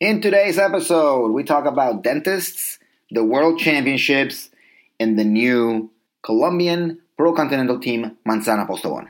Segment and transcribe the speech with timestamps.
[0.00, 2.80] In today's episode, we talk about dentists,
[3.12, 4.50] the World Championships,
[4.98, 5.88] and the new
[6.24, 9.06] Colombian Pro Continental team Manzana Postobon.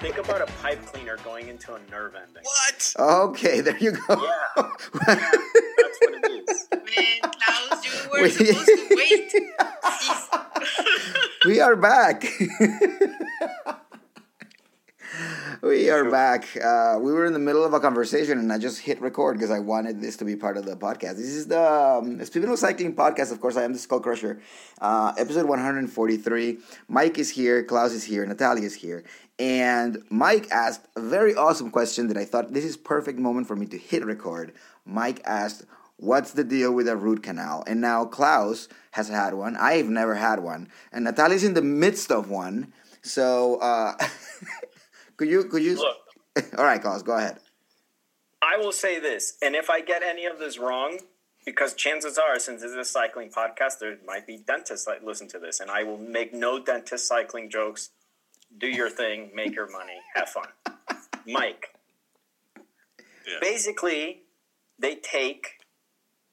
[0.00, 2.42] Think about a pipe cleaner going into a nerve ending.
[2.42, 2.94] What?
[2.98, 4.02] Okay, there you go.
[4.10, 4.62] Yeah.
[5.06, 6.21] That's what it
[8.22, 8.32] were Wait.
[8.32, 9.34] supposed to wait.
[11.44, 12.24] We are back.
[15.62, 16.44] we are back.
[16.56, 19.50] Uh, we were in the middle of a conversation and I just hit record because
[19.50, 21.16] I wanted this to be part of the podcast.
[21.16, 22.24] This is the um,
[22.56, 23.32] Cycling Podcast.
[23.32, 24.40] Of course, I am the Skull Crusher.
[24.80, 26.58] Uh, episode 143.
[26.88, 29.02] Mike is here, Klaus is here, Natalia is here.
[29.38, 33.56] And Mike asked a very awesome question that I thought this is perfect moment for
[33.56, 34.52] me to hit record.
[34.86, 35.64] Mike asked,
[36.02, 37.62] What's the deal with a root canal?
[37.66, 39.56] And now Klaus has had one.
[39.56, 40.68] I've never had one.
[40.92, 42.72] And Natalia's in the midst of one.
[43.02, 43.94] So uh,
[45.16, 45.96] could you could you Look,
[46.58, 47.38] All right, Klaus, go ahead.
[48.42, 50.98] I will say this, and if I get any of this wrong,
[51.44, 55.28] because chances are, since this is a cycling podcast, there might be dentists that listen
[55.28, 57.90] to this, and I will make no dentist cycling jokes.
[58.58, 60.48] Do your thing, make your money, have fun.
[61.26, 61.68] Mike.
[62.56, 63.38] Yeah.
[63.40, 64.22] Basically,
[64.78, 65.61] they take,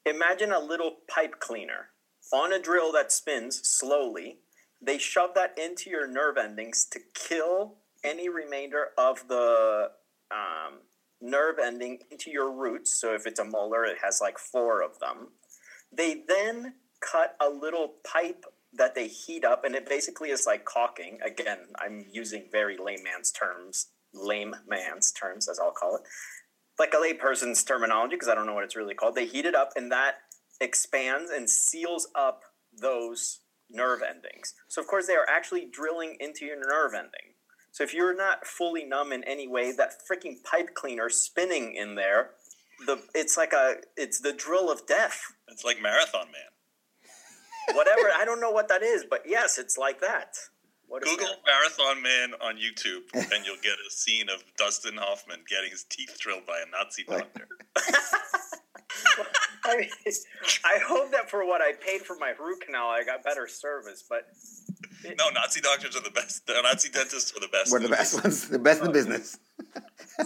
[0.04, 1.90] imagine a little pipe cleaner
[2.32, 4.38] on a drill that spins slowly.
[4.80, 9.90] They shove that into your nerve endings to kill any remainder of the
[10.30, 10.80] um,
[11.20, 12.98] nerve ending into your roots.
[12.98, 15.28] So if it's a molar, it has like four of them.
[15.92, 20.64] They then cut a little pipe that they heat up, and it basically is like
[20.64, 21.18] caulking.
[21.24, 26.02] Again, I'm using very layman's terms, lame man's terms, as I'll call it,
[26.80, 29.14] like a layperson's terminology, because I don't know what it's really called.
[29.14, 30.14] They heat it up, and that
[30.60, 32.40] expands and seals up
[32.76, 34.54] those nerve endings.
[34.66, 37.34] So, of course, they are actually drilling into your nerve ending.
[37.70, 41.96] So, if you're not fully numb in any way, that freaking pipe cleaner spinning in
[41.96, 42.30] there,
[42.86, 45.20] the it's like a it's the drill of death.
[45.48, 47.76] It's like Marathon Man.
[47.76, 50.34] Whatever I don't know what that is, but yes, it's like that.
[50.90, 51.38] What is Google that?
[51.46, 56.18] Marathon Man on YouTube, and you'll get a scene of Dustin Hoffman getting his teeth
[56.18, 57.46] drilled by a Nazi doctor.
[59.64, 59.88] I, mean,
[60.64, 64.02] I hope that for what I paid for my root canal, I got better service.
[64.08, 64.32] But
[65.16, 66.48] No, Nazi doctors are the best.
[66.48, 67.70] The Nazi dentists are the best.
[67.70, 68.24] We're the best business.
[68.24, 69.38] ones, the best in business.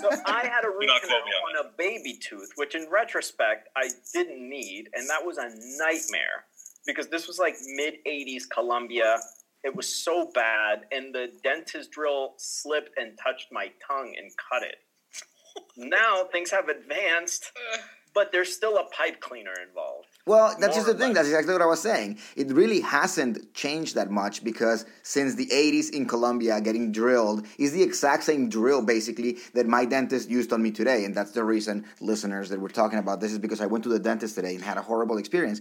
[0.01, 3.91] so I had a root canal on on a baby tooth, which in retrospect I
[4.15, 6.47] didn't need, and that was a nightmare
[6.87, 9.19] because this was like mid '80s Colombia.
[9.65, 14.63] It was so bad, and the dentist drill slipped and touched my tongue and cut
[14.63, 14.77] it.
[15.77, 17.51] now things have advanced,
[18.15, 20.09] but there's still a pipe cleaner involved.
[20.27, 21.13] Well, that's just the thing.
[21.13, 22.19] That's exactly what I was saying.
[22.37, 27.73] It really hasn't changed that much because since the 80s in Colombia, getting drilled is
[27.73, 31.05] the exact same drill basically that my dentist used on me today.
[31.05, 33.91] And that's the reason, listeners, that we're talking about this is because I went to
[33.91, 35.61] the dentist today and had a horrible experience.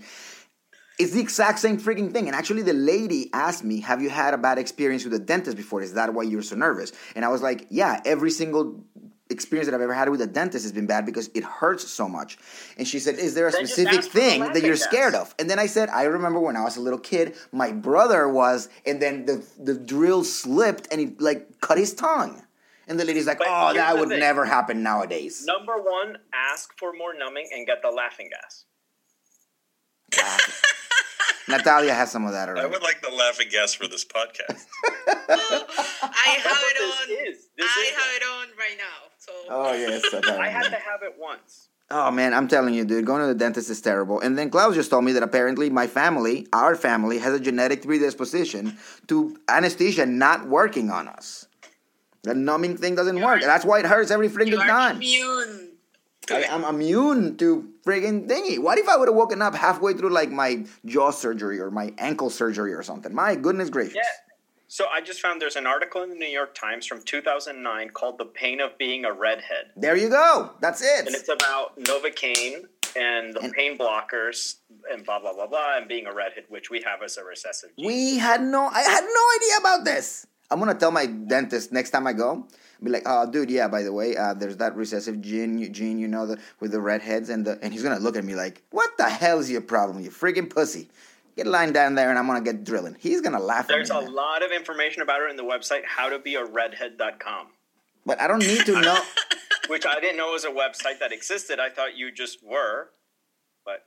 [0.99, 2.27] It's the exact same freaking thing.
[2.27, 5.57] And actually, the lady asked me, Have you had a bad experience with a dentist
[5.57, 5.81] before?
[5.81, 6.91] Is that why you're so nervous?
[7.15, 8.83] And I was like, Yeah, every single
[9.29, 12.07] experience that I've ever had with a dentist has been bad because it hurts so
[12.07, 12.37] much.
[12.77, 14.83] And she said, Is there a Then specific ask for the thing that you're gas.
[14.83, 15.33] scared of?
[15.39, 18.69] And then I said, I remember when I was a little kid, my brother was,
[18.85, 22.43] and then the, the drill slipped and he like cut his tongue.
[22.87, 24.19] And the lady's like, But Oh, that would thing.
[24.19, 25.43] never happen nowadays.
[25.47, 28.65] Number one, ask for more numbing and get the laughing gas.
[31.47, 34.65] Natalia has some of that I would like the laughing gas for this podcast.
[35.29, 37.07] I have it on.
[37.07, 37.47] this is.
[37.57, 39.09] This I is have it on right now.
[39.17, 40.03] So Oh, yes.
[40.39, 41.67] I had to have it once.
[41.91, 44.19] Oh man, I'm telling you, dude, going to the dentist is terrible.
[44.19, 47.83] And then Klaus just told me that apparently my family, our family, has a genetic
[47.83, 48.77] predisposition
[49.07, 51.45] to anesthesia not working on us.
[52.23, 53.41] The numbing thing doesn't work.
[53.41, 54.95] That's why it hurts every freaking time.
[54.95, 55.62] immune to
[56.31, 56.45] I.
[56.51, 58.59] I'm immune to friggin' thingy.
[58.59, 61.94] What if I would have woken up halfway through like my jaw surgery or my
[61.97, 63.13] ankle surgery or something?
[63.13, 63.95] My goodness gracious.
[63.95, 64.01] Yeah.
[64.68, 68.18] So I just found there's an article in the New York Times from 2009 called
[68.18, 70.51] "The Pain of Being a Redhead," There you go.
[70.62, 71.06] That's it.
[71.06, 72.65] and it's about Novocaine
[72.95, 74.56] and the And- pain blockers
[74.92, 77.69] and blah blah blah blah, and being a redhead, which we have as a recessive
[77.77, 77.86] gene.
[77.88, 80.25] We had no, I had no idea about this.
[80.50, 82.47] I'm gonna tell my dentist next time I go.
[82.83, 83.68] Be like, oh, dude, yeah.
[83.68, 87.30] By the way, uh, there's that recessive gene, gene, you know, the with the redheads,
[87.30, 90.03] and the, and he's gonna look at me like, what the hell is your problem,
[90.03, 90.89] you friggin' pussy?
[91.35, 92.95] Get lying down there, and I'm gonna get drilling.
[93.00, 94.06] He's gonna laugh There's at a me.
[94.07, 94.15] man.
[94.15, 97.47] lot of information about it in the website howtobearedhead.com,
[98.06, 99.00] But I don't need to know.
[99.68, 101.59] which I didn't know was a website that existed.
[101.59, 102.89] I thought you just were,
[103.65, 103.85] but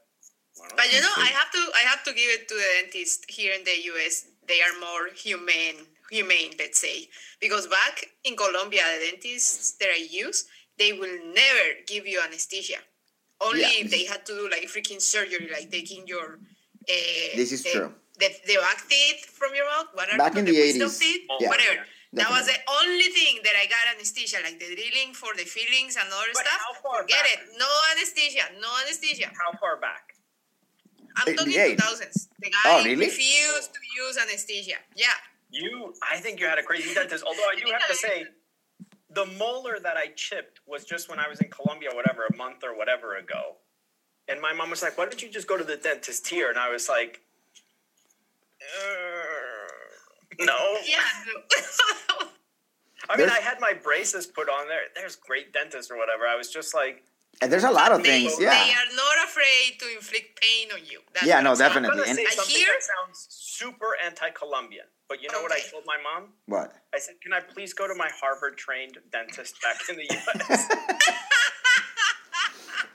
[0.75, 3.53] But you know, I have to I have to give it to the dentist here
[3.53, 4.25] in the US.
[4.49, 7.09] They are more humane, humane, let's say,
[7.41, 10.47] because back in Colombia, the dentists that I use,
[10.79, 12.79] they will never give you anesthesia.
[13.41, 13.83] Only Yeah.
[13.85, 16.39] if they had to do like freaking surgery, like taking your.
[16.89, 17.95] Uh, This is the, true.
[18.19, 19.89] The, the back teeth from your mouth.
[19.93, 21.23] What are Back in they the 80s, Teeth?
[21.41, 21.49] yeah.
[21.49, 21.85] Whatever.
[22.13, 25.97] That was the only thing that I got anesthesia, like the drilling for the fillings
[26.01, 26.61] and other But stuff.
[26.65, 27.33] how far Forget back?
[27.33, 27.59] it.
[27.59, 28.45] No anesthesia.
[28.61, 29.29] No anesthesia.
[29.37, 30.15] How far back?
[31.17, 32.29] I'm talking 2000s.
[32.41, 33.05] The guy Oh, really?
[33.07, 34.79] refused to use anesthesia.
[34.95, 35.13] Yeah.
[35.51, 37.25] You, I think you had a crazy dentist.
[37.27, 38.25] Although I do have to say,
[39.11, 42.65] the molar that I chipped was just when I was in Colombia, whatever, a month
[42.65, 43.57] or whatever ago.
[44.29, 46.59] And my mom was like, "Why don't you just go to the dentist here?" And
[46.59, 47.21] I was like,
[48.61, 50.99] "Uh, "No." Yeah.
[51.27, 52.27] no.
[53.09, 54.81] I mean, There's- I had my braces put on there.
[54.97, 56.27] There's great dentists or whatever.
[56.27, 57.05] I was just like,
[57.41, 58.37] And there's a lot of they, things.
[58.39, 58.51] they Yeah.
[58.81, 61.03] are not afraid to inflict pain on you.
[61.13, 61.53] That's Yeah, no, I'm.
[61.53, 62.03] I'm Definitely.
[62.09, 64.87] And- say I something hear- that sounds super anti-Colombian.
[65.09, 66.31] But you know what I told my mom?
[66.47, 66.73] What?
[66.95, 70.69] I said, "Can I please go to my Harvard-trained dentist back in the U.S.?"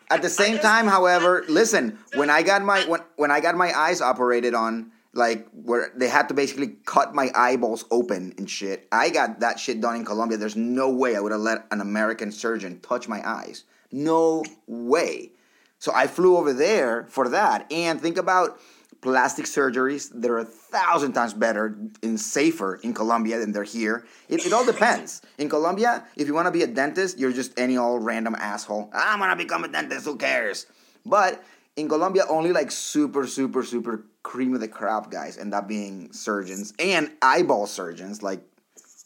[0.10, 3.72] At the same time, however, listen, when I got my when when I got my
[3.78, 8.88] eyes operated on, like where they had to basically cut my eyeballs open and shit,
[8.92, 10.38] I got that shit done in Colombia.
[10.38, 13.64] There's no way I would have let an American surgeon touch my eyes.
[13.92, 15.32] No way.
[15.80, 17.72] So I flew over there for that.
[17.72, 18.60] And think about
[19.02, 24.06] plastic surgeries that are a thousand times better and safer in Colombia than they're here.
[24.30, 25.22] It, it all depends.
[25.38, 28.90] In Colombia, if you want to be a dentist, you're just any old random asshole.
[28.94, 30.06] I'm gonna become a dentist.
[30.06, 30.68] Who cares?
[31.06, 31.44] But
[31.76, 36.14] in Colombia, only like super, super, super cream of the crop guys end up being
[36.14, 38.42] surgeons and eyeball surgeons, like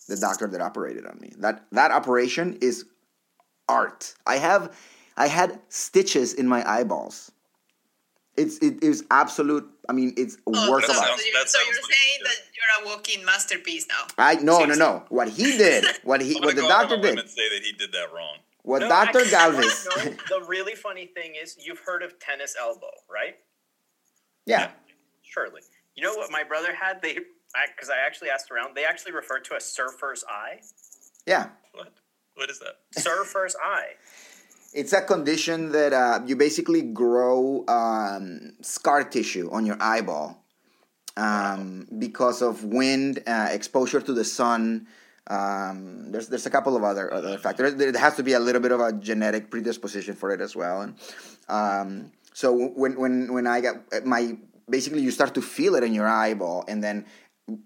[0.08, 1.34] the doctor that operated on me.
[1.38, 2.86] That that operation is
[3.68, 4.14] art.
[4.28, 4.76] I have,
[5.18, 7.32] I had stitches in my eyeballs.
[8.38, 9.66] It's it is absolute.
[9.88, 11.08] I mean, it's oh, a Oh, work so, of art.
[11.08, 12.28] sounds- you're, that so you're like- saying yeah.
[12.30, 14.08] that you're a walking masterpiece now.
[14.18, 15.04] I no no no.
[15.10, 17.30] What he did, what he what the go out on doctor a limb did, and
[17.30, 18.38] say that he did that wrong.
[18.64, 19.88] what No, Doctor actually, Galvez.
[19.96, 20.04] no,
[20.40, 23.38] the really funny thing is, you've heard of tennis elbow, right?
[24.46, 24.72] yeah,
[25.24, 25.62] Surely.
[25.96, 27.02] You know what my brother had?
[27.02, 28.76] They because I actually asked around.
[28.76, 30.60] They actually refer to a surfer's eye.
[31.26, 31.50] yeah.
[31.74, 31.94] What?
[32.36, 32.80] What is that?
[33.02, 33.92] Surfer's eye.
[34.76, 40.44] It's a condition that uh, you basically grow um, scar tissue on your eyeball
[41.16, 44.88] um, because of wind, uh, exposure to the sun.
[45.28, 47.76] Um, there's there's a couple of other other factors.
[47.76, 50.82] There has to be a little bit of a genetic predisposition for it as well.
[50.82, 50.96] And
[51.48, 54.36] um, so when when when I got my
[54.70, 57.06] basically you start to feel it in your eyeball, and then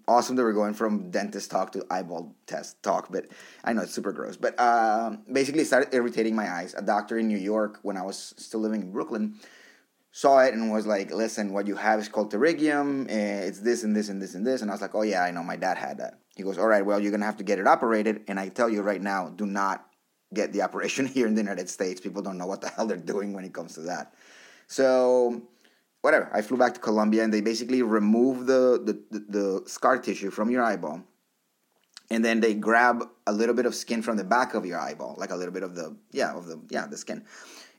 [0.06, 3.26] awesome that we're going from dentist talk to eyeball test talk, but
[3.64, 4.36] I know it's super gross.
[4.36, 6.74] But um, basically, it started irritating my eyes.
[6.74, 9.36] A doctor in New York, when I was still living in Brooklyn,
[10.12, 13.10] saw it and was like, "Listen, what you have is called pterygium.
[13.10, 15.22] eh, It's this and this and this and this." And I was like, "Oh yeah,
[15.22, 15.42] I know.
[15.42, 17.66] My dad had that." He goes, "All right, well, you're gonna have to get it
[17.66, 19.86] operated." And I tell you right now, do not
[20.34, 22.00] get the operation here in the United States.
[22.00, 24.14] People don't know what the hell they're doing when it comes to that.
[24.66, 25.42] So
[26.02, 26.30] whatever.
[26.32, 30.30] I flew back to Colombia and they basically remove the, the, the, the scar tissue
[30.30, 31.02] from your eyeball.
[32.10, 35.14] And then they grab a little bit of skin from the back of your eyeball,
[35.16, 37.24] like a little bit of the yeah, of the yeah, the skin.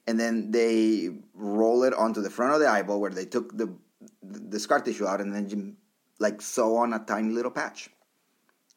[0.07, 3.75] And then they roll it onto the front of the eyeball where they took the
[4.24, 5.75] the scar tissue out and then
[6.19, 7.89] like sew on a tiny little patch.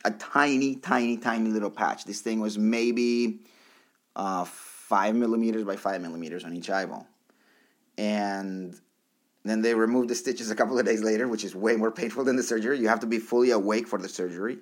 [0.05, 2.05] A tiny, tiny, tiny little patch.
[2.05, 3.41] This thing was maybe
[4.17, 7.07] uh, five millimeters by five millimeters on each eyeball.
[7.97, 8.79] And
[9.45, 12.25] then they remove the stitches a couple of days later, which is way more painful
[12.25, 12.79] than the surgery.
[12.79, 14.59] You have to be fully awake for the surgery.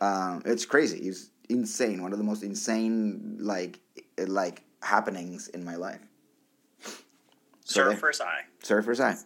[0.00, 0.98] Um, it's crazy.
[1.08, 2.02] It's insane.
[2.02, 3.80] One of the most insane like
[4.18, 6.00] like happenings in my life.
[7.64, 8.42] So Surfer's eye.
[8.62, 9.16] Surfer's Eye.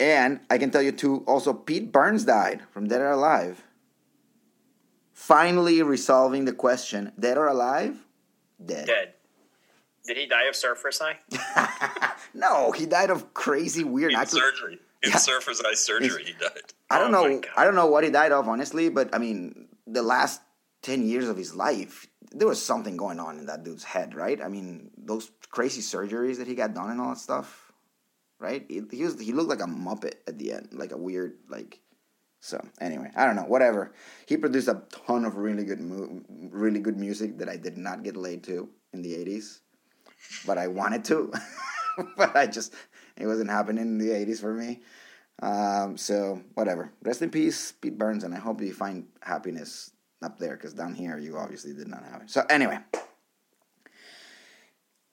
[0.00, 1.22] And I can tell you too.
[1.26, 3.62] Also, Pete Burns died from Dead or Alive.
[5.12, 8.04] Finally resolving the question: Dead or alive?
[8.64, 8.86] Dead.
[8.86, 9.14] Dead.
[10.04, 11.18] Did he die of surfer's eye?
[12.34, 14.12] no, he died of crazy weird.
[14.12, 14.78] In surgery.
[15.02, 15.16] In Yeah.
[15.16, 16.72] surfer's eye surgery, he died.
[16.90, 17.40] I don't Oh know.
[17.56, 18.88] I don't know what he died of, honestly.
[18.88, 20.40] But I mean, the last
[20.82, 24.40] ten years of his life, there was something going on in that dude's head, right?
[24.40, 27.72] I mean, those crazy surgeries that he got done and all that stuff,
[28.38, 28.64] right?
[28.68, 31.80] He, he was he looked like a muppet at the end, like a weird like.
[32.40, 33.44] So anyway, I don't know.
[33.44, 33.92] Whatever.
[34.26, 38.02] He produced a ton of really good, mu- really good music that I did not
[38.02, 39.60] get laid to in the '80s,
[40.46, 41.32] but I wanted to,
[42.16, 42.74] but I just
[43.16, 44.80] it wasn't happening in the '80s for me.
[45.42, 46.92] Um, so whatever.
[47.02, 49.90] Rest in peace, Pete Burns, and I hope you find happiness
[50.22, 52.30] up there because down here you obviously did not have it.
[52.30, 52.78] So anyway,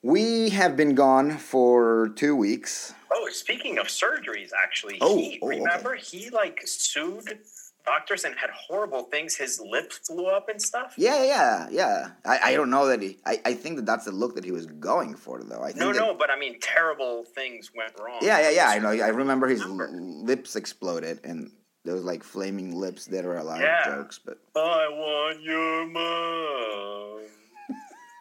[0.02, 2.94] We have been gone for two weeks.
[3.12, 5.58] Oh, speaking of surgeries, actually, Oh, he oh, okay.
[5.58, 7.40] remember he like sued
[7.84, 9.36] doctors and had horrible things.
[9.36, 10.94] His lips blew up and stuff.
[10.96, 12.10] Yeah, yeah, yeah.
[12.24, 13.18] I, I don't know that he.
[13.26, 15.62] I, I think that that's the look that he was going for, though.
[15.62, 18.18] I think No, that, no, but I mean, terrible things went wrong.
[18.22, 18.68] Yeah, yeah, yeah.
[18.68, 18.90] I know.
[18.90, 21.50] I remember his l- lips exploded, and
[21.84, 23.06] there was like flaming lips.
[23.06, 23.80] There were a lot Yeah.
[23.88, 27.20] of jokes, but I want your mom.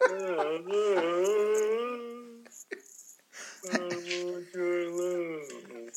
[3.71, 3.75] I
[4.23, 5.91] want your love.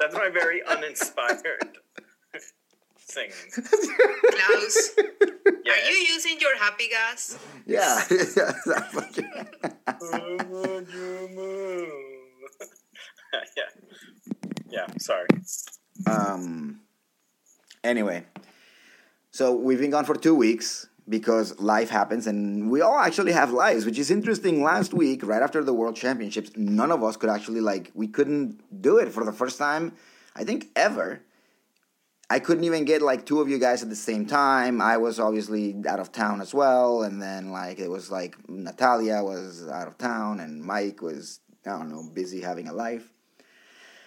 [0.00, 1.76] That's my very uninspired
[3.10, 3.32] singing.
[3.52, 4.90] Klaus,
[5.64, 5.72] Yeah.
[5.72, 7.38] are you using your happy gas?
[7.66, 9.16] yeah, I want
[13.56, 13.64] yeah.
[14.70, 15.26] Yeah, sorry.
[16.06, 16.80] um.
[17.82, 18.24] Anyway,
[19.30, 23.52] so we've been gone for two weeks because life happens, and we all actually have
[23.52, 24.62] lives, which is interesting.
[24.62, 28.60] Last week, right after the World Championships, none of us could actually like we couldn't
[28.82, 29.92] do it for the first time,
[30.36, 31.22] I think ever.
[32.32, 34.80] I couldn't even get like two of you guys at the same time.
[34.80, 39.24] I was obviously out of town as well, and then like it was like Natalia
[39.24, 43.12] was out of town, and Mike was I don't know busy having a life.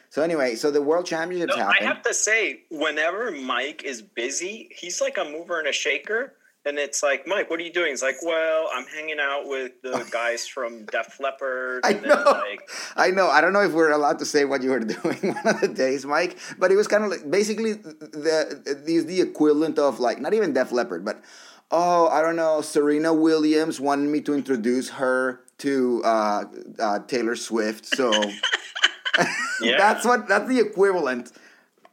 [0.10, 4.70] So anyway, so the World Championships No, I have to say, whenever Mike is busy,
[4.74, 6.36] he's like a mover and a shaker.
[6.66, 7.90] And it's like, Mike, what are you doing?
[7.90, 11.82] He's like, well, I'm hanging out with the guys from Def Leppard.
[11.84, 12.24] I And know.
[12.26, 13.28] like, I know.
[13.28, 15.68] I don't know if we're allowed to say what you were doing one of the
[15.68, 16.38] days, Mike.
[16.58, 20.54] But it was kind of like basically the the the equivalent of like not even
[20.54, 21.22] Def Leppard, but
[21.70, 22.62] oh, I don't know.
[22.62, 26.44] Serena Williams wanted me to introduce her to uh,
[26.80, 28.12] uh, Taylor Swift, so
[29.62, 29.78] yeah.
[29.78, 31.32] that's what that's the equivalent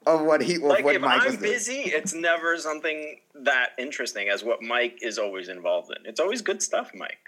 [0.06, 1.52] of what he of like what if Mike was I'm doing.
[1.52, 6.06] busy, it's never something that interesting as what Mike is always involved in.
[6.06, 7.18] It's always good stuff, Mike.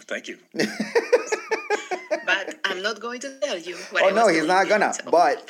[0.00, 0.38] Thank you.
[2.26, 4.94] But I'm not going to tell you what Oh I was no, he's not gonna.
[4.94, 5.46] so- But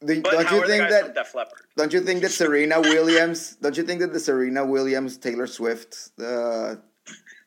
[0.00, 2.20] the, But don't how you are think the guys that from Def Don't you think
[2.22, 3.56] that Serena Williams?
[3.56, 6.76] Don't you think that the Serena Williams Taylor Swift uh,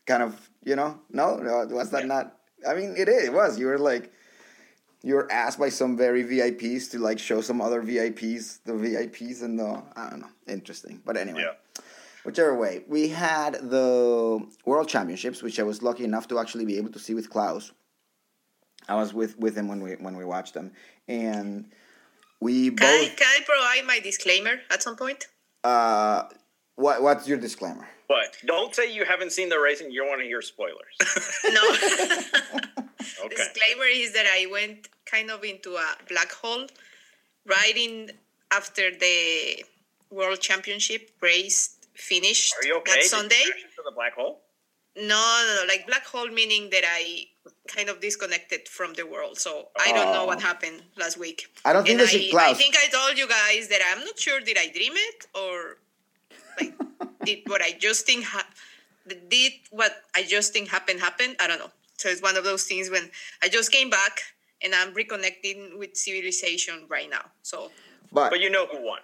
[0.06, 2.08] kind of you know no no was that Yeah.
[2.08, 2.38] not?
[2.68, 3.26] I mean it is.
[3.26, 3.58] It was.
[3.60, 4.12] You were like
[5.04, 9.42] you were asked by some very VIPs to like show some other VIPs the VIPs
[9.42, 11.02] and the I don't know interesting.
[11.06, 11.42] But anyway.
[11.42, 11.84] Yeah.
[12.24, 16.78] Whichever way, we had the World Championships, which I was lucky enough to actually be
[16.78, 17.72] able to see with Klaus.
[18.88, 20.72] I was with, with him when we when we watched them,
[21.08, 21.72] and
[22.40, 23.18] we Can I, both.
[23.18, 25.26] can I provide my disclaimer at some point?
[25.64, 26.24] Uh,
[26.76, 27.88] what what's your disclaimer?
[28.14, 30.96] But don't say you haven't seen the race and you don't want to hear spoilers.
[31.58, 31.64] No.
[33.26, 33.36] Okay.
[33.36, 36.66] Disclaimer is that I went kind of into a black hole
[37.46, 38.12] right in
[38.52, 39.64] after the
[40.18, 42.92] World Championship race finished Are you okay?
[42.92, 43.44] that Did you Sunday.
[43.50, 44.42] crash into the black hole?
[44.96, 47.26] No, no, no, like black hole meaning that I
[47.76, 49.36] kind of disconnected from the world.
[49.40, 50.50] So I don't know what Oh.
[50.52, 51.40] happened last week.
[51.66, 54.02] I don't think and this is I, I think I told you guys that I'm
[54.10, 55.54] not sure did I dream it or
[56.60, 56.74] like
[57.24, 58.48] did what I just think ha-
[59.30, 61.36] did what I just think happened happen.
[61.40, 61.72] I don't know.
[61.98, 63.10] So it's one of those things when
[63.44, 64.22] I just came back
[64.64, 67.26] and I'm reconnecting with civilization right now.
[67.42, 67.72] So
[68.12, 69.00] But, But you know who won.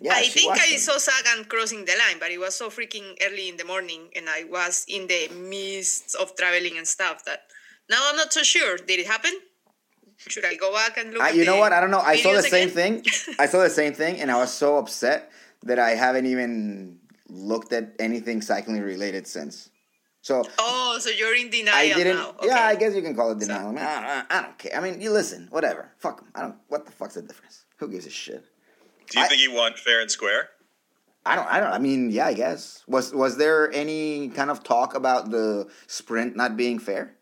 [0.00, 3.48] yeah, I think I saw Sagan crossing the line, but it was so freaking early
[3.48, 7.42] in the morning, and I was in the midst of traveling and stuff that
[7.90, 8.76] now I'm not so sure.
[8.78, 9.32] Did it happen?
[10.28, 11.22] Should I go back and look?
[11.22, 11.72] I, at you know what?
[11.72, 12.00] I don't know.
[12.00, 13.04] I saw the videos same thing.
[13.38, 15.30] I saw the same thing, and I was so upset
[15.64, 19.70] that I haven't even looked at anything cycling related since.
[20.20, 22.16] So Oh, so you're in denial I didn't.
[22.16, 22.30] now?
[22.38, 22.46] Okay.
[22.46, 23.68] Yeah, I guess you can call it denial.
[23.68, 24.76] I, mean, I, I, I don't care.
[24.76, 25.90] I mean, you listen, whatever.
[25.98, 26.28] Fuck 'em.
[26.34, 26.56] I don't.
[26.68, 27.64] What the fuck's the difference?
[27.78, 28.44] Who gives a shit?
[29.10, 30.50] Do you I- think he won fair and square?
[31.24, 31.46] I don't.
[31.48, 31.72] I don't.
[31.72, 32.82] I mean, yeah, I guess.
[32.88, 37.14] Was was there any kind of talk about the sprint not being fair?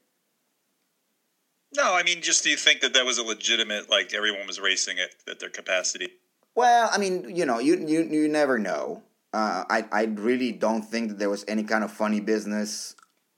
[1.76, 4.58] No, I mean, just do you think that that was a legitimate, like everyone was
[4.58, 6.08] racing at, at their capacity?
[6.54, 9.02] Well, I mean, you know, you you you never know.
[9.32, 12.96] Uh, I I really don't think that there was any kind of funny business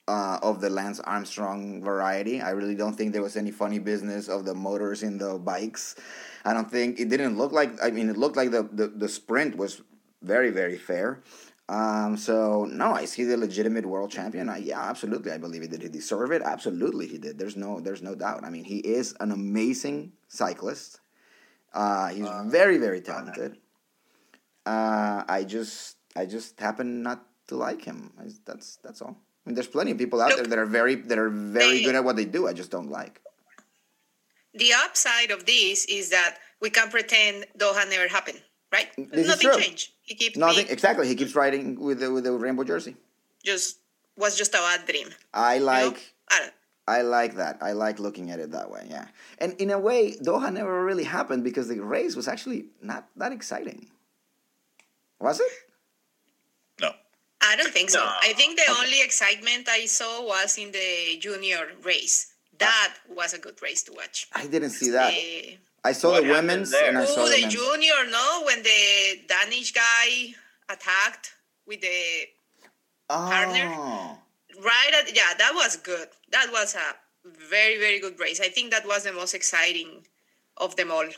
[0.08, 2.40] uh, of the Lance Armstrong variety.
[2.40, 5.94] I really don't think there was any funny business of the motors in the bikes.
[6.44, 7.72] I don't think it didn't look like.
[7.82, 9.82] I mean, it looked like the the, the sprint was
[10.22, 11.22] very very fair.
[11.68, 14.48] Um, so no, I see the legitimate world champion.
[14.48, 15.82] I, yeah, absolutely, I believe he did.
[15.82, 16.42] He deserve it.
[16.42, 17.38] Absolutely, he did.
[17.38, 18.44] There's no there's no doubt.
[18.44, 21.01] I mean, he is an amazing cyclist.
[21.74, 23.56] Uh, he's very very talented.
[24.66, 28.12] Uh, I just I just happen not to like him.
[28.18, 29.16] I, that's that's all.
[29.44, 31.84] I mean, there's plenty of people out there that are very that are very they-
[31.84, 32.46] good at what they do.
[32.46, 33.20] I just don't like.
[34.54, 38.88] The upside of this is that we can pretend Doha never happened, right?
[38.98, 39.92] This Nothing changed.
[40.02, 41.08] He keeps Nothing being exactly.
[41.08, 42.96] He keeps riding with the with the rainbow jersey.
[43.42, 43.78] just
[44.16, 45.08] was just a bad dream.
[45.32, 45.66] I you know?
[45.66, 46.14] like.
[46.30, 46.52] I don't-
[46.88, 47.58] I like that.
[47.60, 48.86] I like looking at it that way.
[48.90, 49.06] Yeah,
[49.38, 53.32] and in a way, Doha never really happened because the race was actually not that
[53.32, 53.88] exciting.
[55.20, 55.52] Was it?
[56.80, 56.90] No.
[57.40, 58.00] I don't think so.
[58.00, 58.10] No.
[58.22, 62.32] I think the only excitement I saw was in the junior race.
[62.58, 64.26] That was a good race to watch.
[64.32, 65.12] I didn't see that.
[65.14, 66.88] Eh, I saw the women's there?
[66.88, 67.54] and I saw oh, the the men's.
[67.54, 68.42] junior, no?
[68.44, 70.34] When the Danish guy
[70.68, 71.34] attacked
[71.66, 72.26] with the
[73.08, 74.18] partner.
[74.60, 76.08] Right at yeah, that was good.
[76.30, 76.94] That was a
[77.24, 78.40] very very good race.
[78.40, 80.06] I think that was the most exciting
[80.56, 81.08] of them all,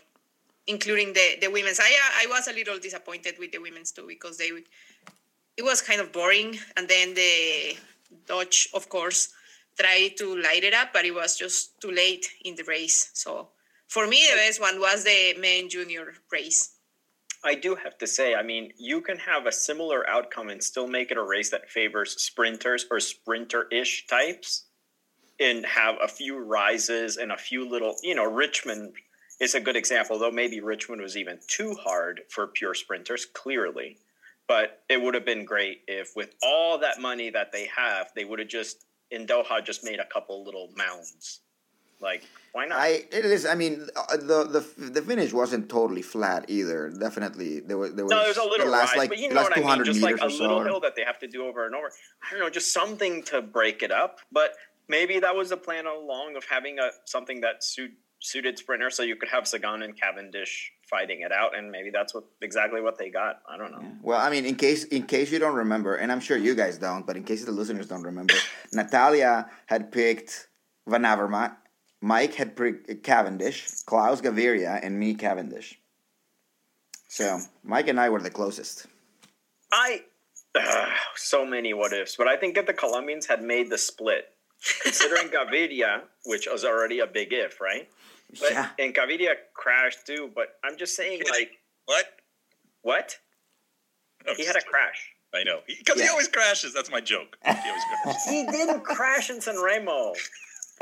[0.67, 1.81] including the the women's.
[1.81, 4.51] I uh, I was a little disappointed with the women's too because they
[5.57, 7.77] it was kind of boring, and then the
[8.27, 9.29] Dutch, of course,
[9.79, 13.11] tried to light it up, but it was just too late in the race.
[13.15, 13.49] So
[13.89, 16.74] for me, the best one was the men junior race.
[17.45, 20.87] I do have to say, I mean, you can have a similar outcome and still
[20.87, 24.65] make it a race that favors sprinters or sprinter ish types
[25.39, 28.95] and have a few rises and a few little, you know, Richmond
[29.41, 33.99] is a good example, though maybe Richmond was even too hard for pure sprinters, clearly.
[34.47, 38.25] But it would have been great if, with all that money that they have, they
[38.25, 41.41] would have just, in Doha, just made a couple little mounds.
[42.05, 42.79] Like, why not?
[42.79, 43.47] I it is.
[43.47, 46.91] I mean, uh, the the the finish wasn't totally flat either.
[46.91, 49.31] Definitely, there was there was, No, there's a little the last rise, like but you
[49.31, 49.85] know what I mean.
[49.85, 50.65] Just like a little so.
[50.65, 51.91] hill that they have to do over and over.
[52.23, 54.21] I don't know, just something to break it up.
[54.31, 54.51] But
[54.87, 58.91] maybe that was the plan all along of having a something that suit, suited sprinter,
[58.91, 62.81] so you could have Sagan and Cavendish fighting it out, and maybe that's what exactly
[62.81, 63.41] what they got.
[63.49, 63.85] I don't know.
[64.03, 66.79] Well, I mean, in case in case you don't remember, and I'm sure you guys
[66.79, 68.35] don't, but in case the listeners don't remember,
[68.73, 70.49] Natalia had picked
[70.87, 71.57] Van Avermaet,
[72.01, 75.79] Mike had picked Cavendish, Klaus Gaviria, and me Cavendish.
[77.09, 78.87] So Mike and I were the closest.
[79.73, 80.03] I
[80.55, 84.27] ugh, so many what ifs, but I think if the Colombians had made the split,
[84.83, 87.89] considering Gaviria, which was already a big if, right?
[88.41, 88.69] But, yeah.
[88.79, 90.31] And Gaviria crashed too.
[90.35, 91.53] But I'm just saying, like,
[91.85, 92.07] What?
[92.83, 93.19] what?
[94.27, 95.11] Oh, he had a crash.
[95.35, 95.61] I know.
[95.67, 96.11] Because he Yeah.
[96.11, 96.73] always crashes.
[96.75, 97.37] That's my joke.
[97.45, 98.25] He always crashes.
[98.25, 100.15] He didn't crash in San Remo.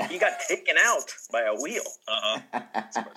[0.08, 1.82] He got taken out by a wheel.
[2.08, 2.60] Uh-huh.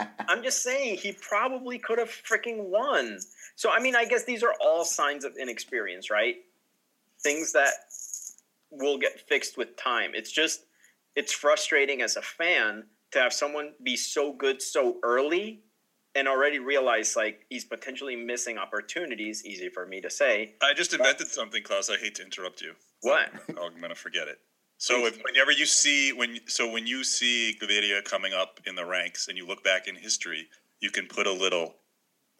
[0.28, 3.20] I'm just saying he probably could have freaking won.
[3.56, 6.36] So I mean, I guess these are all signs of inexperience, right?
[7.22, 7.72] Things that
[8.72, 10.12] will get fixed with time.
[10.14, 10.66] It's just
[11.16, 15.62] it's frustrating as a fan to have someone be so good so early
[16.16, 19.46] and already realize like he's potentially missing opportunities.
[19.46, 20.56] Easy for me to say.
[20.62, 21.90] I just invented something, Klaus.
[21.90, 22.74] I hate to interrupt you.
[23.02, 23.30] What?
[23.58, 24.40] Oh, I'm gonna forget it.
[24.78, 28.86] So if, whenever you see when so when you see Gaviria coming up in the
[28.86, 30.48] ranks and you look back in history,
[30.80, 31.76] you can put a little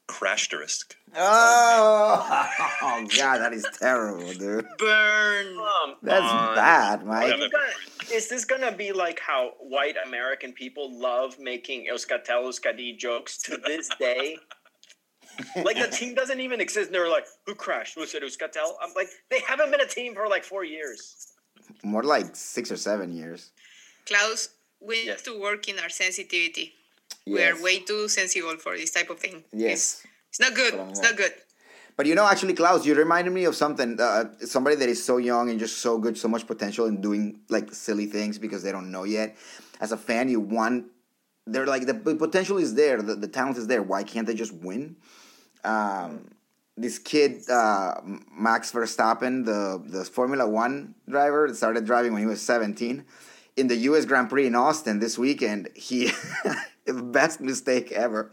[0.08, 0.96] crash crasterisk.
[1.16, 2.50] Oh,
[2.82, 4.66] oh God, that is terrible, dude.
[4.78, 5.56] Burn.
[5.56, 6.56] Come That's on.
[6.56, 7.34] bad, Mike.
[7.34, 12.44] Is, this gonna- is this gonna be like how white American people love making Euskaltel
[12.44, 14.38] Euskadi jokes to this day?
[15.64, 16.88] like the team doesn't even exist.
[16.88, 17.98] And they're like, who crashed?
[17.98, 18.74] Was it Euskatel?
[18.82, 21.34] I'm like, they haven't been a team for like four years.
[21.84, 23.52] More like six or seven years.
[24.06, 24.50] Klaus,
[24.80, 26.74] we need to work in our sensitivity.
[27.26, 29.44] We are way too sensible for this type of thing.
[29.52, 29.72] Yes.
[29.72, 30.74] It's, it's not good.
[30.74, 31.34] That's what I'm It's not good.
[31.98, 34.00] But you know, actually, Klaus, you reminded me of something.
[34.00, 37.40] Uh, somebody that is so young and just so good, so much potential in doing
[37.50, 39.38] like silly things because they don't know yet.
[39.80, 40.88] As a fan, you want.
[41.48, 43.82] They're like the, the potential is there, the, the talent is there.
[43.82, 44.98] Why can't they just win?
[45.64, 46.28] Um,
[46.78, 52.28] this kid, uh, Max Verstappen, the the Formula One driver, that started driving when he
[52.28, 53.06] was seventeen.
[53.56, 54.04] In the U.S.
[54.06, 56.12] Grand Prix in Austin this weekend, he
[56.86, 58.32] the best mistake ever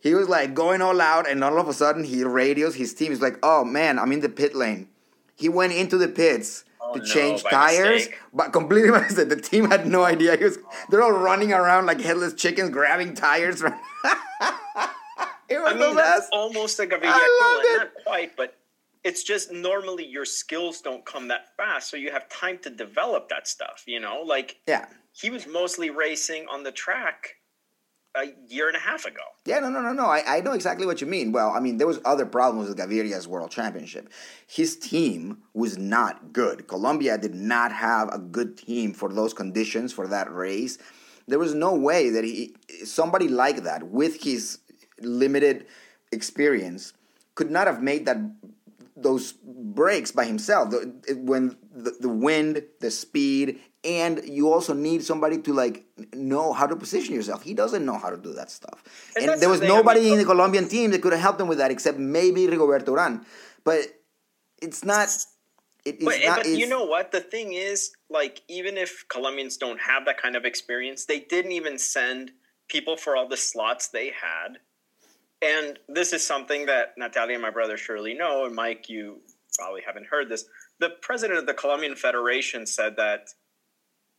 [0.00, 3.10] he was like going all out, and all of a sudden he radios his team.
[3.12, 4.88] He's like, "Oh man, I'm in the pit lane."
[5.36, 8.18] He went into the pits Oh, to no, change tires, mistake.
[8.32, 9.28] but completely mistake.
[9.28, 10.36] The team had no idea.
[10.36, 13.62] He was, they're all running around like headless chickens, grabbing tires.
[15.50, 16.28] it was I mean, the best.
[16.32, 17.92] almost a Gaviria I loved equivalent.
[17.96, 18.56] Not quite, but
[19.04, 23.28] it's just normally your skills don't come that fast, so you have time to develop
[23.30, 23.84] that stuff.
[23.86, 27.36] You know, like Yeah, he was mostly racing on the track
[28.16, 29.22] a year and a half ago.
[29.46, 30.06] yeah, no, no, no, no.
[30.06, 31.30] I, I know exactly what you mean.
[31.30, 34.10] Well, I mean, there was other problems with Gaviria's World Championship.
[34.48, 36.66] His team was not good.
[36.66, 40.76] Colombia did not have a good team for those conditions for that race.
[41.28, 44.58] There was no way that he somebody like that with his
[45.00, 45.66] limited
[46.12, 46.92] experience
[47.34, 48.18] could not have made that
[48.96, 50.70] those breaks by himself.
[50.70, 55.84] The, when the, the wind, the speed, and you also need somebody to like
[56.14, 57.42] know how to position yourself.
[57.42, 58.82] He doesn't know how to do that stuff.
[59.16, 61.12] And And, there the was thing, I nobody mean, in the Colombian team that could
[61.12, 63.24] have helped him with that except maybe Rigoberto Urán.
[63.64, 63.86] But
[64.60, 65.08] it's not
[65.84, 66.36] It is But, eh, not.
[66.38, 67.10] but you know what?
[67.10, 71.52] The thing is, like, even if Colombians don't have that kind of experience, they didn't
[71.52, 72.32] even send
[72.68, 74.58] people for all the slots they had.
[75.42, 79.20] And this is something that Natalia and my brother surely know, and Mike, you
[79.58, 80.44] probably haven't heard this.
[80.80, 83.28] The president of the Colombian Federation said that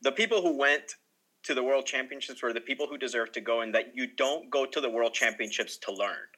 [0.00, 0.96] the people who went
[1.44, 4.50] to the World Championships were the people who deserve to go, and that you don't
[4.50, 6.28] go to the World Championships to learn.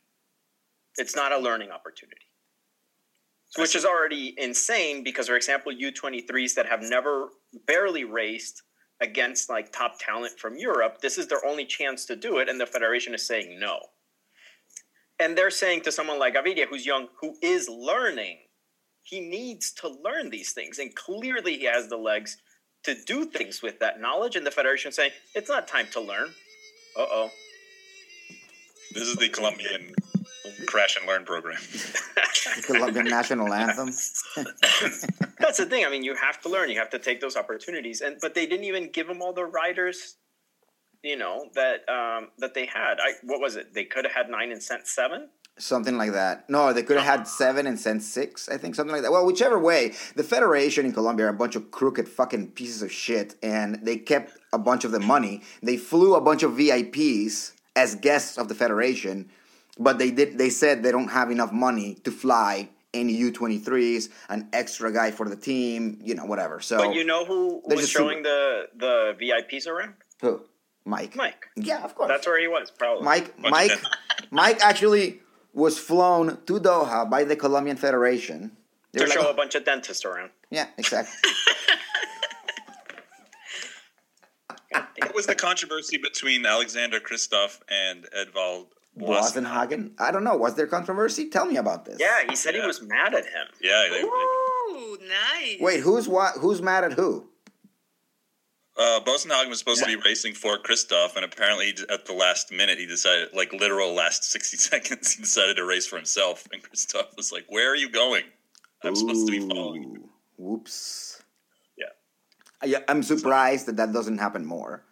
[0.97, 2.27] It's not a learning opportunity
[3.57, 7.29] which is already insane because, for example, U23s that have never
[7.67, 8.63] barely raced
[9.01, 12.61] against like top talent from Europe, this is their only chance to do it, and
[12.61, 13.79] the federation is saying no.
[15.21, 18.39] And they're saying to someone like Gaviria, who's young, who is learning,
[19.03, 22.39] he needs to learn these things, and clearly he has the legs
[22.85, 24.35] to do things with that knowledge.
[24.35, 26.29] And the federation saying it's not time to learn.
[26.97, 27.31] Uh oh.
[28.95, 29.95] This is the Colombian
[30.67, 31.59] crash and learn program.
[31.61, 33.87] the Colombian national anthem.
[35.39, 35.85] That's the thing.
[35.85, 36.71] I mean, you have to learn.
[36.71, 39.45] You have to take those opportunities, and but they didn't even give him all the
[39.45, 40.17] riders,
[41.05, 42.99] you know, that um, that they had.
[43.01, 43.75] I what was it?
[43.75, 45.29] They could have had nine and sent seven.
[45.57, 46.51] Something like that.
[46.51, 49.13] No, they could have had seven and sent six, I think, something like that.
[49.13, 52.91] Well, whichever way, the Federation in Colombia are a bunch of crooked fucking pieces of
[52.91, 55.43] shit, and they kept a bunch of the money.
[55.63, 59.31] They flew a bunch of VIPs as guests of the Federation,
[59.79, 60.39] but they did.
[60.39, 64.93] They said they don't have enough money to fly any U twenty threes, an extra
[64.93, 66.61] guy for the team, you know, whatever.
[66.61, 69.95] So, But you know who was showing the the VIPs around?
[70.21, 70.41] who?
[70.85, 71.17] Mike.
[71.17, 71.47] Mike.
[71.57, 72.09] Yeah, of course.
[72.09, 73.05] That's where he was, probably.
[73.05, 73.83] Mike, Bunch Mike.
[74.31, 75.21] Mike actually
[75.53, 78.53] was flown to Doha by the Colombian Federation.
[78.93, 80.31] They to were like, show "Oh." a bunch of dentists around.
[80.51, 81.15] Yeah, exactly.
[84.99, 88.67] What was the controversy between Alexander Kristoff and Edvald
[88.99, 89.95] Boasson Hagen.
[89.99, 90.37] I don't know.
[90.37, 91.29] Was there controversy?
[91.29, 91.99] Tell me about this.
[92.01, 93.47] Yeah, he said he was mad at him.
[93.61, 95.61] Yeah, they, Ooh, nice.
[95.61, 96.35] Wait, who's what?
[96.39, 97.29] Who's mad at who?
[98.77, 102.51] Uh, Boasson Hagen was supposed to be racing for Kristoff, and apparently at the last
[102.51, 106.47] minute he decided, like literal last sixty seconds, he decided to race for himself.
[106.53, 108.25] And Kristoff was like, "Where are you going?
[108.83, 111.23] I'm supposed to be following." you." Whoops.
[111.79, 111.87] Yeah.
[112.65, 114.83] Yeah, I'm surprised that that doesn't happen more.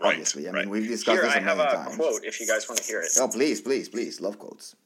[0.00, 0.60] Right, Obviously, I right.
[0.64, 1.96] mean we've discussed Here, this I a have a times.
[1.96, 3.10] quote if you guys want to hear it.
[3.18, 4.76] Oh, please, please, please, love quotes.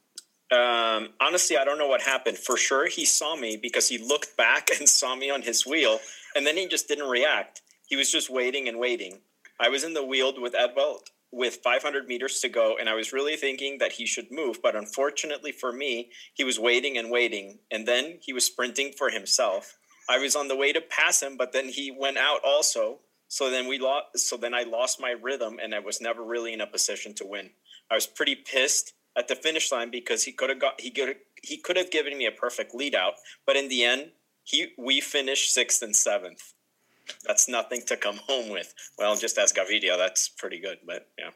[0.51, 2.37] Um, honestly, I don't know what happened.
[2.37, 5.99] For sure, he saw me because he looked back and saw me on his wheel,
[6.35, 7.61] and then he just didn't react.
[7.93, 9.19] He was just waiting and waiting.
[9.59, 13.13] I was in the wheel with Edvald with 500 meters to go, and I was
[13.13, 17.59] really thinking that he should move, but unfortunately for me, he was waiting and waiting,
[17.69, 19.77] and then he was sprinting for himself.
[20.09, 23.01] I was on the way to pass him, but then he went out also.
[23.27, 24.17] So then we lost.
[24.27, 27.27] So then I lost my rhythm, and I was never really in a position to
[27.27, 27.51] win.
[27.91, 31.17] I was pretty pissed at the finish line because he could have got he could
[31.43, 33.13] he could have given me a perfect lead out,
[33.45, 36.52] but in the end, he we finished sixth and seventh.
[37.27, 38.73] That's nothing to come home with.
[38.97, 41.31] Well, just as Gaviria, that's pretty good, but yeah.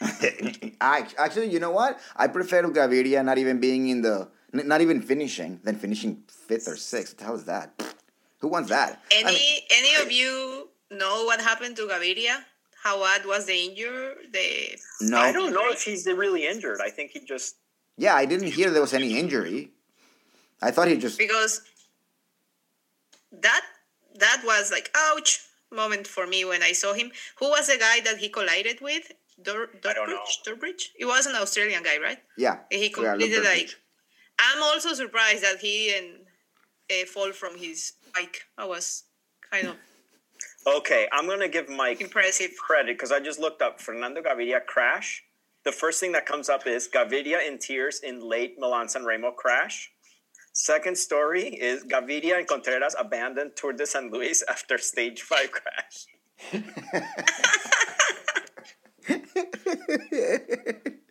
[0.80, 1.98] I, actually, you know what?
[2.16, 6.76] I prefer Gaviria not even being in the, not even finishing, than finishing fifth or
[6.76, 7.14] sixth.
[7.14, 7.82] What the hell is that?
[8.40, 9.02] Who wants that?
[9.12, 12.44] I Any mean- any of you know what happened to Gaviria?
[12.82, 14.14] How bad was the injury?
[14.32, 15.18] The no.
[15.18, 16.80] I don't know if he's really injured.
[16.80, 17.56] I think he just
[17.96, 19.72] Yeah, I didn't hear there was any injury.
[20.62, 21.18] I thought he just.
[21.18, 21.62] because
[23.32, 23.62] that
[24.18, 25.40] that was like ouch
[25.72, 27.10] moment for me when I saw him.
[27.38, 29.12] Who was the guy that he collided with?
[29.42, 30.20] Dur- I don't know.
[30.46, 30.60] Durbridge?
[30.60, 30.82] Durbridge?
[30.98, 32.18] It was an Australian guy, right?
[32.36, 32.58] Yeah.
[32.70, 33.70] He Yeah, completed Luther like.
[34.40, 36.20] I'm also surprised that he didn't
[36.90, 38.42] uh, fall from his bike.
[38.56, 39.04] I was
[39.50, 39.76] kind of
[40.66, 41.08] okay.
[41.12, 42.52] I'm gonna give Mike impressive.
[42.56, 45.22] credit because I just looked up Fernando Gaviria crash.
[45.64, 49.30] The first thing that comes up is Gaviria in tears in late Milan San Remo
[49.32, 49.90] crash.
[50.60, 56.06] Second story is Gaviria and Contreras abandoned Tour de San Luis after stage five crash.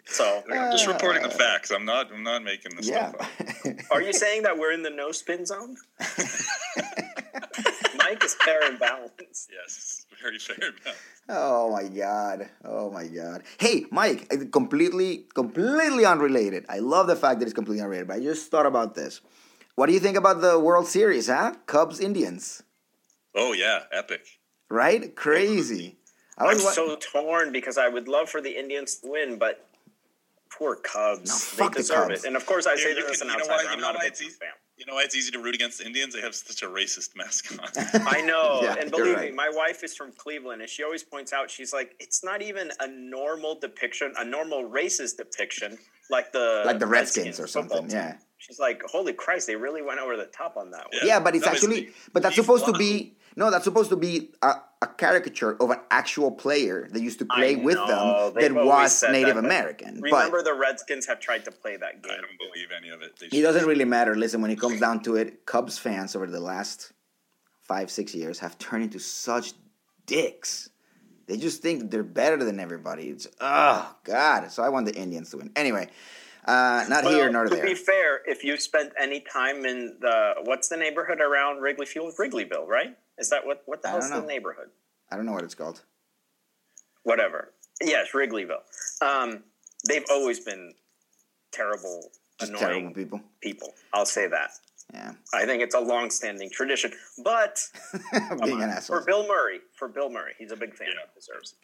[0.05, 1.71] so, I'm just reporting the facts.
[1.71, 2.12] I'm not.
[2.12, 3.10] I'm not making this Yeah.
[3.10, 3.75] stuff up.
[3.91, 5.77] are you saying that we're in the no spin zone?
[8.10, 9.50] Mike is fair and balanced.
[9.52, 10.56] Yes, very fair.
[10.62, 11.04] and balanced.
[11.30, 12.50] oh my god.
[12.63, 13.43] Oh my god.
[13.60, 16.65] Hey, Mike, completely, completely unrelated.
[16.70, 19.22] I love the fact that it's completely unrelated, but I just thought about this.
[19.76, 21.54] What do you think about the World Series, huh?
[21.65, 22.63] Cubs Indians,
[23.36, 24.26] Oh yeah, epic.
[24.70, 25.15] right?
[25.15, 25.98] Crazy.
[26.38, 29.38] I I'm was wa- so torn because I would love for the Indians to win,
[29.38, 29.67] but
[30.50, 31.30] poor Cubs.
[31.30, 32.24] No, they fuck the deserve Cubs.
[32.24, 32.28] it.
[32.28, 33.67] And of course, I Here, say you this can- as an outsider.
[33.67, 34.50] why- I'm not a big it's fan.
[34.77, 36.13] You know why it's easy to root against the Indians?
[36.13, 37.71] They have such a racist mascot.
[38.07, 39.31] I know, Yeah, and believe right.
[39.31, 42.43] me, my wife is from Cleveland, and she always points out she's like, it's not
[42.43, 45.79] even a normal depiction, a normal racist depiction,
[46.11, 47.89] like the like the Redskins or something.
[47.89, 48.17] Yeah.
[48.37, 51.01] She's like, holy Christ, they really went over the top on that one.
[51.03, 53.95] Yeah, but it's No, actually, but that's he's supposed to be no, that's supposed to
[53.95, 58.29] be a, a caricature of an actual player that used to play I with know,
[58.31, 60.01] them they've that was Native that, American.
[60.01, 62.13] Remember, But the Redskins have tried to play that game.
[62.13, 63.17] I don't believe any of it.
[63.19, 64.15] They it doesn't really matter.
[64.15, 66.91] Listen, when it comes down to it, Cubs fans over the last
[67.63, 69.53] five, six years have turned into such
[70.05, 70.69] dicks.
[71.25, 73.09] They just think they're better than everybody.
[73.09, 74.51] It's oh god.
[74.51, 75.51] So I want the Indians to win.
[75.55, 75.89] Anyway,
[76.45, 77.61] uh, not Well, here nor to there.
[77.61, 81.87] To be fair, if you spent any time in the what's the neighborhood around Wrigley
[81.87, 82.95] Field, Wrigleyville, right?
[83.17, 84.69] Is that what what the hell's the neighborhood?
[85.12, 85.82] I don't know what it's called.
[87.03, 87.53] Whatever.
[87.82, 88.62] Yes, Wrigleyville.
[89.01, 89.43] Um,
[89.88, 90.73] they've always been
[91.51, 93.21] terrible, Just annoying terrible people.
[93.41, 93.73] people.
[93.93, 94.51] I'll say that.
[94.93, 96.91] Yeah, I think it's a long-standing tradition.
[97.23, 97.62] But
[98.43, 98.99] being an asshole.
[98.99, 99.06] for.
[99.06, 100.88] Bill Murray, for Bill Murray, he's a big fan.
[100.89, 101.03] Yeah.
[101.15, 101.53] Deserves.
[101.53, 101.58] it.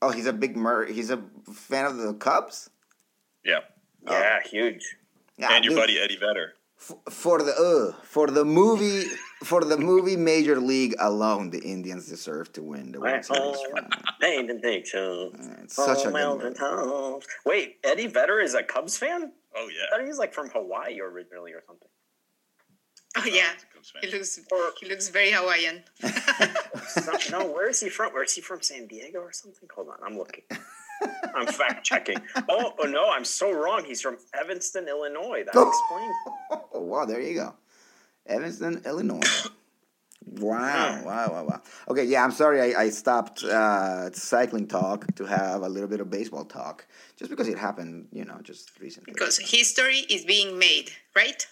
[0.00, 0.86] Oh, he's a big Mur.
[0.86, 2.70] He's a fan of the Cubs.
[3.44, 3.60] Yeah.
[4.08, 4.96] Yeah, huge.
[5.36, 6.54] Yeah, and your dude, buddy Eddie Vedder.
[6.78, 9.04] f- for the uh, for the movie
[9.44, 13.40] for the movie Major League alone, the Indians deserve to win the World Series.
[13.40, 13.94] Oh, finals.
[14.20, 15.28] paint and picture.
[15.62, 17.24] It's such a good mountain movie.
[17.46, 19.32] Wait, Eddie Vedder is a Cubs fan?
[19.54, 19.64] Oh yeah.
[19.64, 19.90] I yeah.
[19.90, 21.88] thought he was like from Hawaii originally or something.
[23.16, 25.84] Oh yeah, Cubs he looks Or- he looks very Hawaiian.
[27.30, 28.12] No, where is he from?
[28.12, 28.60] Where is he from?
[28.60, 29.68] San Diego or something?
[29.74, 30.44] Hold on, I'm looking.
[31.34, 32.18] I'm fact checking.
[32.48, 33.84] Oh, oh no, I'm so wrong.
[33.84, 35.42] He's from Evanston, Illinois.
[35.44, 36.14] That explains.
[36.74, 37.54] Oh wow, there you go,
[38.26, 39.20] Evanston, Illinois.
[40.38, 41.60] Wow, wow, wow, wow.
[41.88, 46.00] Okay, yeah, I'm sorry I, I stopped uh, cycling talk to have a little bit
[46.00, 49.12] of baseball talk, just because it happened, you know, just recently.
[49.12, 51.44] Because history is being made, right?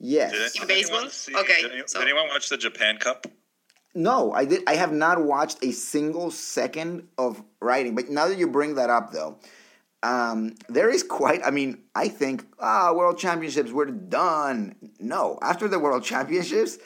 [0.00, 1.08] yes, Did, In anyone baseball?
[1.10, 3.26] see- Okay, Did, anyone- so- did anyone watch the Japan Cup?
[3.94, 4.64] No, I did.
[4.66, 7.94] I have not watched a single second of writing.
[7.94, 9.38] But now that you bring that up, though,
[10.04, 11.40] um, there is quite.
[11.44, 14.76] I mean, I think ah, World Championships we're done.
[15.00, 16.78] No, after the World Championships,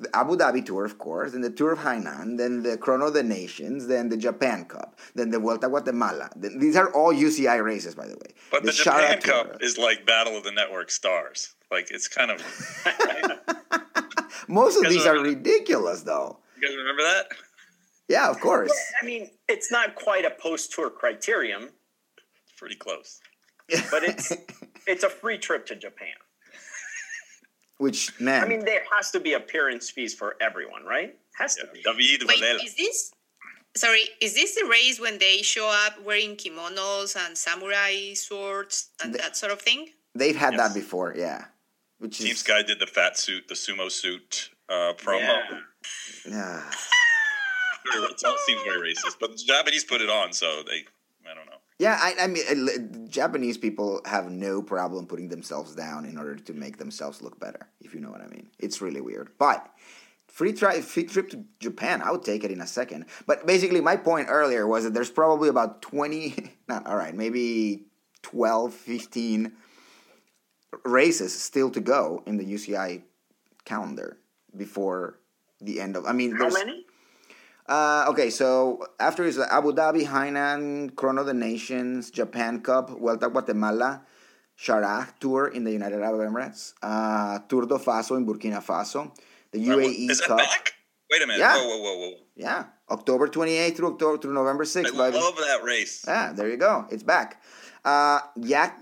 [0.00, 3.14] the Abu Dhabi Tour, of course, then the Tour of Hainan, then the Chrono of
[3.14, 6.30] the Nations, then the Japan Cup, then the Vuelta Guatemala.
[6.36, 8.34] These are all UCI races, by the way.
[8.50, 9.44] But the, Sharjah Japan Tour.
[9.44, 11.54] Cup is like Battle of the Network Stars.
[11.70, 12.40] Like it's kind of.
[14.48, 16.38] Most of these are remember- ridiculous, though.
[16.58, 17.26] You guys remember that?
[18.08, 18.72] Yeah, of course.
[19.00, 21.72] I mean, it's not quite a post-tour criterium, It's
[22.62, 23.20] pretty close.
[23.90, 24.32] but it's
[24.86, 26.14] it's a free trip to Japan.
[27.78, 28.44] Which man?
[28.44, 31.16] I mean, there has to be appearance fees for everyone, right?
[31.38, 31.72] Has to Yeah.
[31.74, 31.82] be.
[31.82, 32.62] David Wait, Varela.
[32.62, 33.10] is this?
[33.74, 39.12] Sorry, is this the race when they show up wearing kimonos and samurai swords and
[39.14, 39.90] The- that sort of thing?
[40.14, 40.60] They've had Yes.
[40.62, 41.46] that before, yeah.
[41.98, 45.18] Which Team is Sky did the fat suit, the sumo suit uh, promo.
[45.20, 45.60] Yeah.
[46.26, 46.70] yeah.
[48.10, 50.84] It all seems very racist, but the Japanese put it on, so they.
[51.80, 51.96] I don't know.
[51.96, 56.36] Yeah, I, I mean, uh, Japanese people have no problem putting themselves down in order
[56.36, 58.48] to make themselves look better, if you know what I mean.
[58.58, 59.30] It's really weird.
[59.38, 59.68] But
[60.28, 63.06] free, tri- free trip to Japan, I would take it in a second.
[63.26, 67.86] But basically, my point earlier was that there's probably about 20, not all right, maybe
[68.22, 69.52] 12, 15
[70.84, 73.02] races still to go in the UCI
[73.64, 74.18] calendar
[74.56, 75.18] before
[75.60, 76.06] the end of.
[76.06, 76.86] I mean, How many?
[77.66, 83.28] Uh, okay, so after is Abu Dhabi, Hainan, Chrono of the Nations, Japan Cup, Vuelta
[83.28, 84.02] Guatemala,
[84.58, 89.16] Sharjah Tour in the United Arab Emirates, uh, Tour de Faso in Burkina Faso,
[89.52, 90.38] the UAE Is that Cup.
[90.38, 90.74] back?
[91.10, 91.40] Wait a minute.
[91.40, 91.56] Yeah.
[91.56, 92.14] Whoa, whoa, whoa, whoa.
[92.34, 94.94] Yeah, October 28th through October through November 6th.
[94.94, 96.04] I love that race.
[96.08, 96.86] Ah, there you go.
[96.90, 97.42] It's back.
[97.84, 98.80] Uh, Yak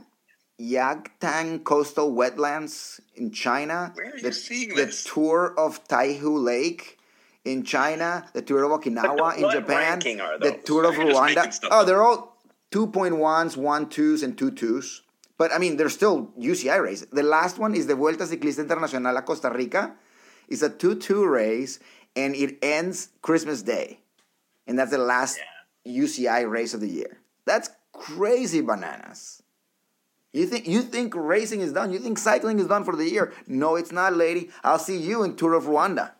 [0.61, 3.93] Yancheng Coastal Wetlands in China.
[3.95, 7.00] Where are you the, seeing the tour of Taihu Lake
[7.45, 8.27] in China.
[8.33, 9.99] The tour of Okinawa in Japan.
[9.99, 11.69] the tour of You're just making Rwanda.
[11.71, 12.37] Oh, they're all
[12.71, 15.01] 2.1s, 1.2s, and 2.2s.
[15.37, 17.09] But I mean, they're still UCI races.
[17.11, 19.95] The last one is the Vuelta Ciclista Internacional a Costa Rica.
[20.49, 21.79] It's a 2-2 race,
[22.15, 24.01] and it ends Christmas Day.
[24.67, 25.41] And that's the last
[25.87, 27.19] UCI race of the year.
[27.47, 29.43] That's crazy bananas.
[30.33, 31.93] You think you think racing is done?
[31.93, 33.33] You think cycling is done for the year?
[33.49, 34.51] No, it's not, lady.
[34.63, 36.13] I'll see you in Tour of Rwanda.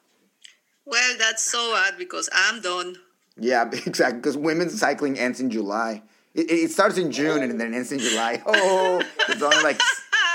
[0.91, 2.97] Well, that's so bad because I'm done.
[3.39, 4.19] Yeah, exactly.
[4.19, 6.03] Because women's cycling ends in July.
[6.35, 8.43] It, it starts in June and then ends in July.
[8.47, 9.81] Oh, it's only like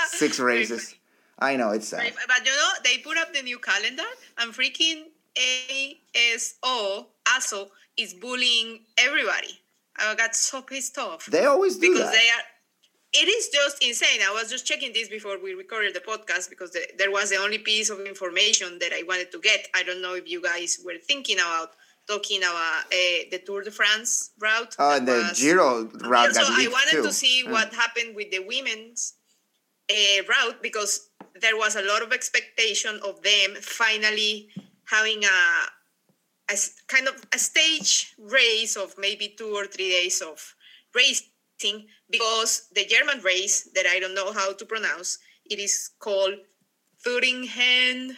[0.08, 0.94] six races.
[1.38, 2.12] I know it's sad.
[2.26, 5.04] But you know, they put up the new calendar and freaking
[5.36, 9.60] ASO, ASO, is bullying everybody.
[9.98, 11.26] I got so pissed off.
[11.26, 12.12] They always do because that.
[12.12, 12.44] they are
[13.22, 16.70] it is just insane i was just checking this before we recorded the podcast because
[16.76, 20.02] the, there was the only piece of information that i wanted to get i don't
[20.02, 21.70] know if you guys were thinking about
[22.08, 26.68] talking about uh, the tour de france route Oh, the was- Giro route got i
[26.68, 27.02] wanted too.
[27.02, 27.52] to see Yeah.
[27.52, 29.14] what happened with the women's
[29.90, 30.92] uh, route because
[31.40, 34.48] there was a lot of expectation of them finally
[34.90, 35.38] having a,
[36.52, 36.56] a
[36.88, 40.54] kind of a stage race of maybe two or three days of
[41.62, 46.34] racing because the German race that I don't know how to pronounce it is called
[47.04, 48.16] Thuringen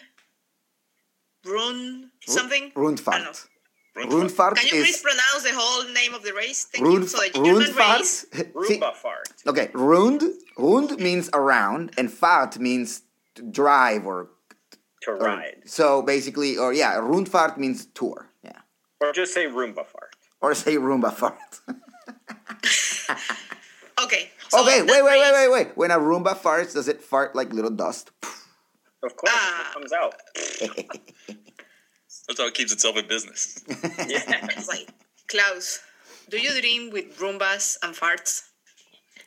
[1.46, 2.72] Run something.
[2.76, 3.12] I don't know.
[3.12, 3.46] Rundfahrt.
[3.96, 6.64] Rundfahrt Can you please is pronounce the whole name of the race?
[6.64, 6.96] Thank you.
[6.98, 8.26] Rund, So the German race.
[8.32, 8.66] Rundfahrt.
[8.66, 9.32] See- Roomba fart.
[9.46, 10.22] Okay, Rund.
[10.58, 13.02] Rund means around, and Fahrt means
[13.36, 14.28] to drive or,
[15.02, 15.62] To or- ride.
[15.64, 18.28] So basically, or yeah, Rundfahrt means tour.
[18.42, 18.58] Yeah,
[19.00, 20.16] Or just say Roomba fart.
[20.40, 21.60] or say Roomba fart.
[24.02, 24.30] Okay.
[24.48, 25.76] So okay, that wait, wait, wait, wait, wait.
[25.76, 28.10] When a Roomba farts, does it fart like little dust?
[29.02, 29.70] Of course, Ah.
[29.70, 30.14] it comes out.
[32.26, 33.64] That's how it keeps itself in business.
[34.06, 34.88] Yeah, Wait,
[35.28, 35.80] Klaus,
[36.28, 38.42] do you dream with Roombas and farts?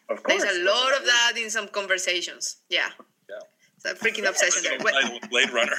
[0.10, 0.44] of course.
[0.44, 2.58] There's a lot of that in some conversations.
[2.70, 2.90] Yeah.
[3.30, 3.36] Yeah.
[3.78, 4.78] It's a freaking obsession there.
[4.84, 5.78] Well, Blade- Blade Runner.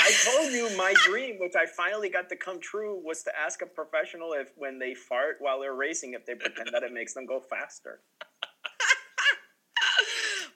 [0.00, 3.62] I told you my dream, which I finally got to come true, was to ask
[3.62, 7.14] a professional if when they fart while they're racing, if they pretend that it makes
[7.14, 8.00] them go faster.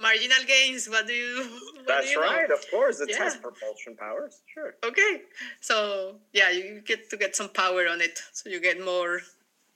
[0.02, 2.26] Marginal gains, what do you what do That's you know?
[2.26, 3.00] right, of course.
[3.00, 3.22] It Yeah.
[3.24, 4.42] has propulsion powers.
[4.52, 4.74] Sure.
[4.84, 5.22] Okay.
[5.60, 8.18] So yeah, you get to get some power on it.
[8.32, 9.20] So you get more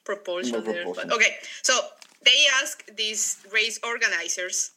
[0.05, 0.85] propulsion More there.
[0.85, 1.09] propulsion.
[1.09, 1.33] But okay.
[1.62, 1.75] So
[2.25, 4.73] they ask these race organizers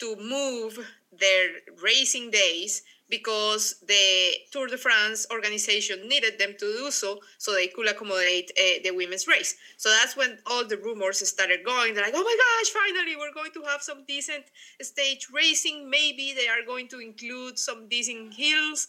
[0.00, 0.78] to move
[1.12, 1.46] their
[1.82, 7.68] racing days because the Tour de France organization needed them to do so so they
[7.68, 9.56] could accommodate uh, the women's race.
[9.76, 11.94] So that's when all the rumors started going.
[11.94, 14.44] They're like, oh my gosh, finally we're going to have some decent
[14.82, 15.88] stage racing.
[15.88, 18.88] Maybe they are going to include some decent hills.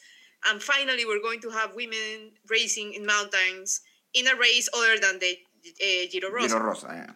[0.49, 3.81] And finally, we're going to have women racing in mountains
[4.13, 6.55] in a race other than the uh, Giro Rosa.
[6.55, 7.13] Giro Rosa, yeah.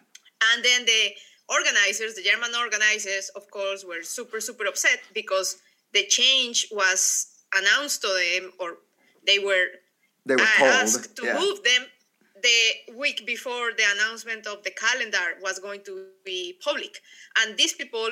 [0.52, 1.10] And then the
[1.48, 5.56] organizers, the German organizers, of course, were super, super upset because
[5.94, 7.28] the change was
[7.58, 8.78] announced to them or
[9.26, 9.66] they were
[10.26, 10.70] They were told.
[10.82, 11.38] asked to yeah.
[11.38, 11.86] move them
[12.42, 17.00] the week before the announcement of the calendar was going to be public.
[17.38, 18.08] And these people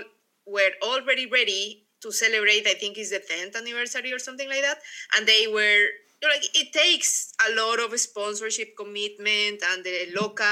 [0.46, 4.78] were already ready to celebrate, I think it's the 10th anniversary or something like that.
[5.16, 5.86] And they were
[6.22, 10.44] you know, like, it takes a lot of sponsorship commitment and the local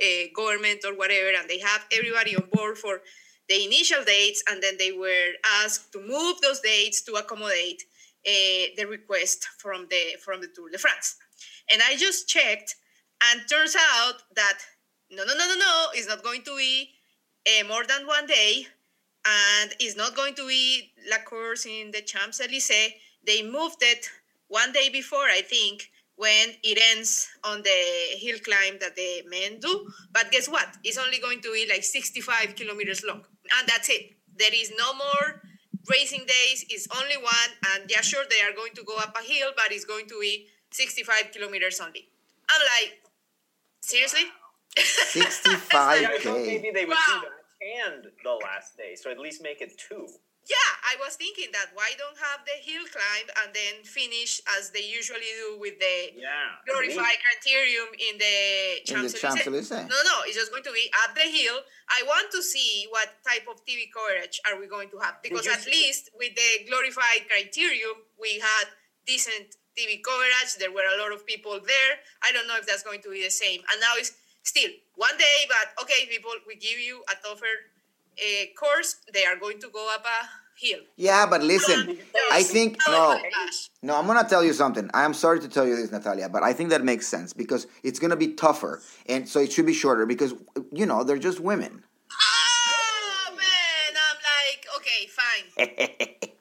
[0.00, 3.00] uh, government or whatever, and they have everybody on board for
[3.48, 5.32] the initial dates, and then they were
[5.62, 7.82] asked to move those dates to accommodate
[8.26, 11.16] uh, the request from the from the Tour de France.
[11.70, 12.76] And I just checked,
[13.30, 14.58] and turns out that
[15.10, 16.90] no, no, no, no, no, it's not going to be
[17.46, 18.66] uh, more than one day,
[19.26, 22.92] and it's not going to be La Course in the Champs Elysees.
[23.26, 24.08] They moved it
[24.48, 27.80] one day before, I think, when it ends on the
[28.18, 29.86] hill climb that the men do.
[30.12, 30.66] But guess what?
[30.84, 33.22] It's only going to be like 65 kilometers long,
[33.58, 34.12] and that's it.
[34.36, 35.42] There is no more
[35.88, 36.64] racing days.
[36.68, 39.70] It's only one, and yeah, sure, they are going to go up a hill, but
[39.70, 42.08] it's going to be 65 kilometers only.
[42.50, 42.98] I'm like,
[43.80, 44.26] seriously?
[44.76, 45.24] Yeah,
[45.72, 46.46] I thought 65k.
[46.46, 47.22] maybe they would Wow.
[47.22, 47.38] do that
[47.94, 50.06] and the last day, so at least make it two.
[50.48, 54.70] Yeah, I was thinking that why don't have the hill climb and then finish as
[54.72, 56.56] they usually do with the Yeah.
[56.64, 58.36] glorified criterium in the
[58.80, 59.20] In the Champs-Élysées.
[59.20, 59.84] Champs-Élysées.
[59.92, 61.60] No, no, it's just going to be at the hill.
[61.92, 65.46] I want to see what type of TV coverage are we going to have because
[65.46, 68.66] at see- least with the glorified criterium we had
[69.06, 70.56] decent TV coverage.
[70.58, 71.92] There were a lot of people there.
[72.24, 73.60] I don't know if that's going to be the same.
[73.70, 77.52] And now it's still one day, but okay, people, we give you a tougher
[78.20, 78.96] uh, course.
[79.12, 80.28] They are going to go up a
[80.58, 80.80] hill.
[80.96, 81.98] Yeah, but listen,
[82.32, 83.98] I think Oh no, no.
[83.98, 84.90] I'm gonna tell you something.
[84.92, 87.66] I am sorry to tell you this, Natalia, but I think that makes sense because
[87.82, 90.34] it's gonna be tougher, and so it should be shorter because
[90.72, 91.84] you know they're just women.
[92.10, 96.08] Oh man, I'm like, okay, fine.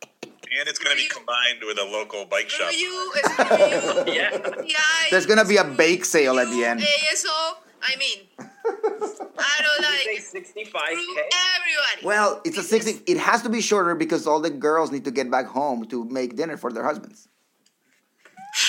[0.59, 2.71] And it's going to be combined with a local bike shop.
[2.71, 3.11] you, you.
[4.13, 4.63] Yeah.
[4.65, 4.77] Yeah,
[5.11, 6.79] There's gonna be a bake sale at the you, end.
[6.79, 10.73] ASO, I mean, I don't like screw 65k.
[10.75, 12.01] everybody.
[12.03, 13.01] Well, it's a sixty.
[13.11, 16.03] It has to be shorter because all the girls need to get back home to
[16.05, 17.27] make dinner for their husbands.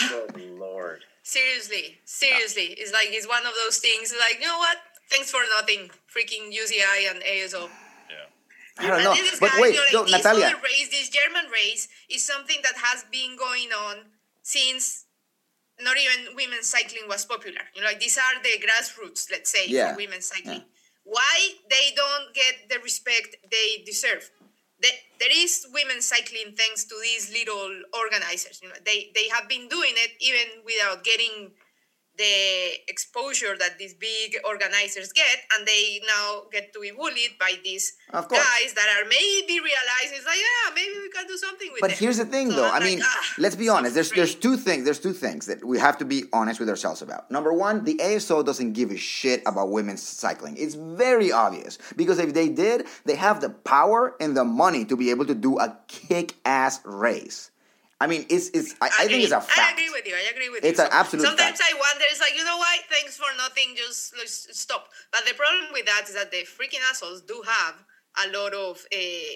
[0.08, 1.00] Good lord.
[1.22, 4.14] seriously, seriously, it's like it's one of those things.
[4.18, 4.76] Like you know what?
[5.10, 5.90] Thanks for nothing.
[6.14, 7.68] Freaking UCI and ASO.
[8.10, 8.26] Yeah.
[8.78, 10.46] I don't And know, this but guy, wait, you know, no, this Natalia.
[10.46, 13.96] other race, this German race, is something that has been going on
[14.42, 15.06] since
[15.80, 17.60] not even women's cycling was popular.
[17.74, 20.62] You know, like these are the grassroots, let's say, Yeah, for women's cycling.
[21.04, 21.36] Why
[21.70, 24.30] they don't get the respect they deserve?
[24.80, 28.60] The, there is women's cycling thanks to these little organizers.
[28.62, 31.52] You know, they they have been doing it even without getting
[32.18, 37.54] the exposure that these big organizers get, and they now get to be bullied by
[37.64, 41.80] these guys that are maybe realizing, like, yeah, maybe we can do something with it.
[41.80, 41.98] But them.
[41.98, 42.64] here's the thing, So though.
[42.66, 43.94] I'm I like, mean, ah, let's be honest.
[43.94, 44.84] There's there's two things.
[44.84, 47.30] There's two things that we have to be honest with ourselves about.
[47.30, 50.56] Number one, the ASO doesn't give a shit about women's cycling.
[50.58, 54.96] It's very obvious because if they did, they have the power and the money to
[54.96, 57.50] be able to do a kick-ass race.
[58.00, 58.74] I mean, it's it's.
[58.80, 59.58] I, I think it's a fact.
[59.58, 60.14] I agree with you.
[60.14, 60.70] I agree with It's you.
[60.70, 61.72] It's an absolute Sometimes fact.
[61.74, 62.04] I wonder.
[62.10, 62.78] It's like you know what?
[62.88, 63.74] Thanks for nothing.
[63.76, 64.88] Just let's stop.
[65.10, 67.74] But the problem with that is that the freaking assholes do have
[68.24, 69.34] a lot of uh,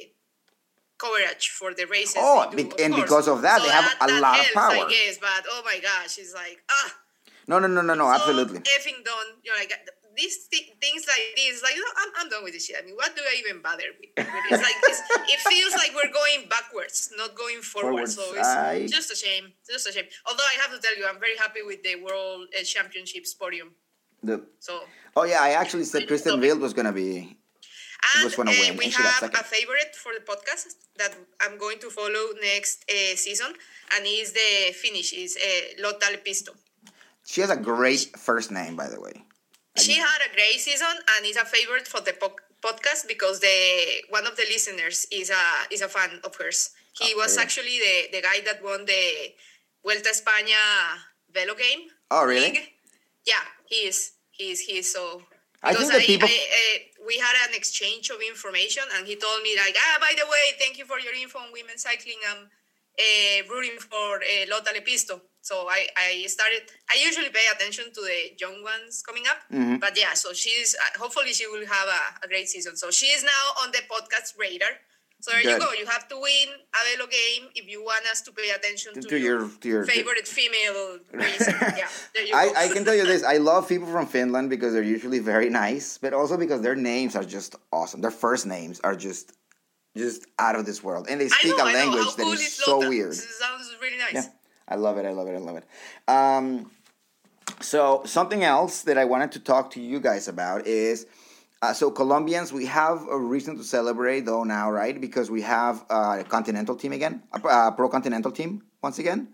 [0.96, 2.16] coverage for the races.
[2.18, 3.02] Oh, do, be- and course.
[3.02, 4.86] because of that, So they have a that lot of power.
[4.86, 6.94] I guess, but oh my gosh, it's like ah.
[7.48, 8.04] No, no, no, no, no.
[8.06, 8.60] so Absolutely.
[8.60, 9.42] effing done.
[9.42, 9.72] You're like
[10.16, 11.62] these thi- things like this.
[11.62, 12.76] Like you know, I'm, I'm done with this shit.
[12.80, 14.10] I mean, what do I even bother with?
[14.16, 15.00] It's like it's,
[15.34, 18.08] it feels like we're going backwards, not going forward.
[18.08, 19.52] Forwards, So it's I- just a shame.
[19.68, 20.04] Just a shame.
[20.28, 23.70] Although I have to tell you, I'm very happy with the World uh, Championships podium.
[24.22, 24.80] The, So
[25.16, 27.36] oh yeah, I actually said Kirsten Wild was gonna be.
[28.14, 31.56] and was gonna uh, win, we and have a favorite for the podcast that I'm
[31.58, 33.50] going to follow next uh, season,
[33.94, 36.50] and is the finish is uh, Lotta Lepisto.
[37.24, 39.24] She has a great first name, by the way.
[39.76, 44.02] She had a great season and is a favorite for the po- podcast because the
[44.10, 45.44] one of the listeners is a
[45.74, 46.70] is a fan of hers.
[47.00, 49.32] He Oh, was actually the, the guy that won the
[49.82, 50.60] Vuelta a España
[51.32, 51.88] Velo game.
[52.10, 52.52] Oh, really?
[52.52, 52.68] league.
[53.24, 54.12] Yeah, he is.
[54.30, 54.60] He is.
[54.60, 55.22] He is so.
[55.62, 59.42] I think the people- I, uh, we had an exchange of information, and he told
[59.42, 62.18] me like, ah, by the way, thank you for your info on women's cycling.
[62.28, 62.50] I'm
[62.98, 65.20] uh, rooting for uh, Lotta Lepisto.
[65.42, 66.62] So I, I started.
[66.90, 69.76] I usually pay attention to the young ones coming up, Mm-hmm.
[69.84, 70.14] but yeah.
[70.14, 72.76] So she's uh, hopefully she will have a, a great season.
[72.76, 74.74] So she is now on the podcast radar.
[75.20, 75.70] So there you go.
[75.72, 79.08] You have to win a Velo game if you want us to pay attention to,
[79.08, 81.88] To your- to your- favorite female yeah,
[82.34, 82.52] I.
[82.64, 83.22] I can tell you this.
[83.24, 87.14] I love people from Finland because they're usually very nice, but also because their names
[87.16, 88.00] are just awesome.
[88.00, 89.32] Their first names are just
[89.96, 92.78] just out of this world, and they speak know, a language that cool is so
[92.88, 93.12] weird.
[93.12, 94.14] It sounds really nice.
[94.14, 94.26] Yeah,
[94.72, 95.04] I love it.
[95.04, 95.34] I love it.
[95.34, 95.66] I love it.
[96.08, 96.70] Um,
[97.60, 101.06] so something else that I wanted to talk to you guys about is.
[101.62, 105.00] Uh, so Colombians, we have a reason to celebrate though now, right?
[105.00, 109.28] Because we have uh, a continental team again, a uh, pro continental team once again.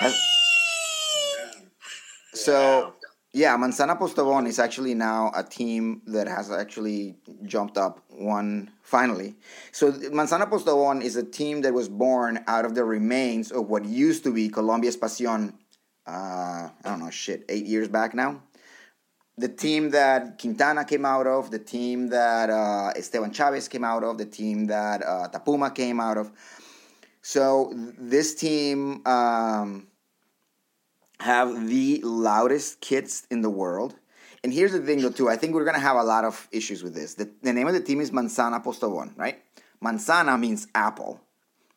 [0.00, 0.14] Has-
[2.32, 2.94] So
[3.34, 9.34] yeah, Manzana Postobon is actually now a team that has actually jumped up one finally.
[9.72, 13.84] So Manzana Postobon is a team that was born out of the remains of what
[13.84, 15.54] used to be Colombia es Pasión.
[16.06, 18.40] Uh, I don't know, shit, eight years back now.
[19.36, 24.04] The team that Quintana came out of, the team that uh, Esteban Chavez came out
[24.04, 26.30] of, the team that uh, Atapuma came out of.
[27.20, 29.04] So th- this team.
[29.04, 29.88] Um,
[31.20, 33.94] have the loudest kids in the world.
[34.42, 35.28] And here's the thing, though, too.
[35.28, 37.14] I think we're gonna have a lot of issues with this.
[37.14, 39.40] The, the name of the team is Manzana Postobon, right?
[39.82, 41.20] Manzana means apple.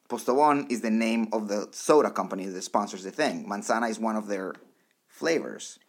[0.10, 3.48] Postobon is the name of the soda company that sponsors the thing.
[3.48, 4.54] Manzana is one of their
[5.08, 5.80] flavors.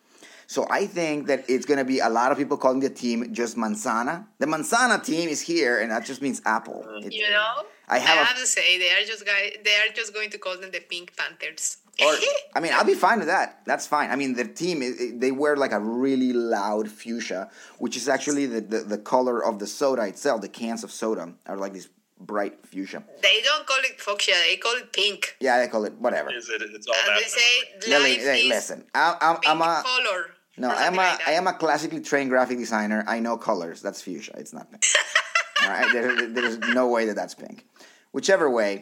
[0.47, 3.57] So I think that it's gonna be a lot of people calling the team just
[3.57, 4.27] Manzana.
[4.39, 6.85] The Manzana team is here, and that just means apple.
[6.89, 7.07] Mm.
[7.07, 9.53] It- You know, I have a- have to say they are just guy.
[9.65, 11.79] They are just going to call them the Pink Panthers.
[12.05, 12.15] Or
[12.55, 13.61] I mean, I'll be fine with that.
[13.67, 14.11] That's fine.
[14.11, 18.09] I mean, the team i- i- they wear like a really loud fuchsia, which is
[18.09, 20.41] actually the, the, the color of the soda itself.
[20.41, 21.89] The cans of soda are like this
[22.21, 23.05] bright fuchsia.
[23.23, 24.33] they don't call it fuchsia.
[24.49, 25.37] They call it pink.
[25.41, 26.33] Yeah, they call it whatever.
[26.35, 26.63] Is it?
[26.63, 27.31] It's all And they that.
[27.31, 30.27] say Lily, life hey, is listen, I, I'm, pink I'm a color.
[30.57, 31.29] no, I'm something a like.
[31.29, 33.05] I am a classically trained graphic designer.
[33.07, 33.83] I know colors.
[33.83, 34.35] That's fuchsia.
[34.37, 34.85] It's not pink.
[35.63, 37.67] All right, there, there's no way that that's pink.
[38.13, 38.81] Whichever way,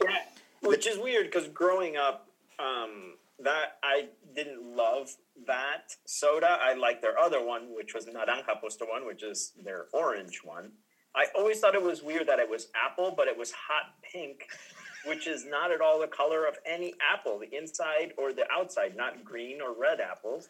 [0.62, 5.14] Which is weird because growing up, um, that I didn't love
[5.46, 6.59] that soda.
[6.61, 10.72] I liked their other one, which was Naranja Postobon, which is their orange one.
[11.14, 14.48] I always thought it was weird that it was apple, but it was hot pink,
[15.07, 18.96] which is not at all the color of any apple, the inside or the outside,
[18.96, 20.48] not green or red apples.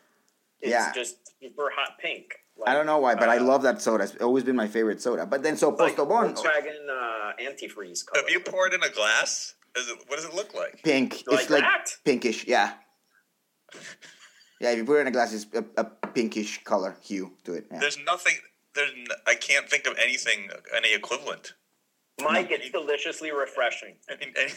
[0.61, 0.93] It's Yeah.
[0.93, 2.35] just super hot pink.
[2.67, 4.05] I don't know why, but I uh, love that soda.
[4.05, 5.27] It's always been my favorite soda.
[5.27, 8.23] But then so like Postobon, Volkswagen uh, antifreeze color.
[8.23, 9.56] Have you poured in a glass?
[9.77, 10.83] Is it, what does it look like?
[10.83, 11.23] pink.
[11.27, 11.95] Like it's like that?
[12.05, 12.47] pinkish.
[12.47, 12.73] Yeah.
[14.61, 17.53] Yeah, if you put it in a glass, it's a, a pinkish color hue to
[17.55, 17.67] it.
[17.71, 17.79] Yeah.
[17.81, 18.35] There's nothing.
[18.75, 18.91] There's.
[18.91, 21.53] n- I can't think of anything any equivalent.
[22.23, 23.97] Mike, it's deliciously refreshing.
[24.09, 24.53] I mean, any,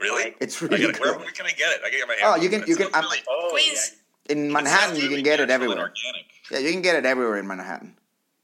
[0.00, 0.24] really?
[0.24, 0.36] Mike.
[0.40, 1.20] It's really gotta, where, good.
[1.22, 1.80] where can I get it?
[1.86, 3.96] I can get my Oh, you can- you can- sounds I'm- Oh, Queens.
[4.28, 5.78] In Manhattan, sounds you can get it everywhere.
[5.78, 6.26] Organic.
[6.50, 7.96] Yeah, you can get it everywhere in Manhattan.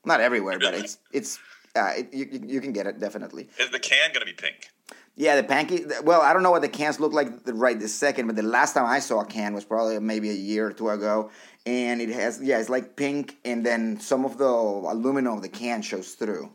[0.05, 1.39] Not everywhere, but it's it's
[1.75, 3.49] uh, it, you, you you can get it definitely.
[3.59, 4.69] Is the can gonna be pink?
[5.19, 5.87] Yeah, the pancake.
[6.05, 8.75] Well, I don't know what the cans look like right this second, but the last
[8.75, 11.31] time I saw a can was probably maybe a year or two ago,
[11.65, 15.49] and it has yeah, it's like pink, and then some of the aluminum of the
[15.49, 16.51] can shows through.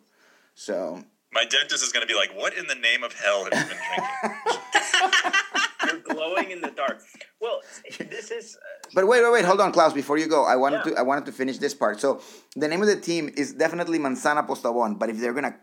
[0.53, 1.03] So
[1.33, 3.69] My dentist is going to be like, "What in the name of hell have you
[3.69, 5.31] been drinking?"
[5.87, 7.01] You're glowing in the dark.
[7.39, 7.61] Well,
[7.97, 8.55] this is.
[8.57, 9.93] Uh, But wait, wait, wait, hold on, Klaus.
[9.93, 10.93] Before you go, I wanted Yeah.
[10.93, 11.99] to I wanted to finish this part.
[11.99, 12.21] So
[12.55, 15.55] the name of the team is definitely Manzana Postobon, but if they're gonna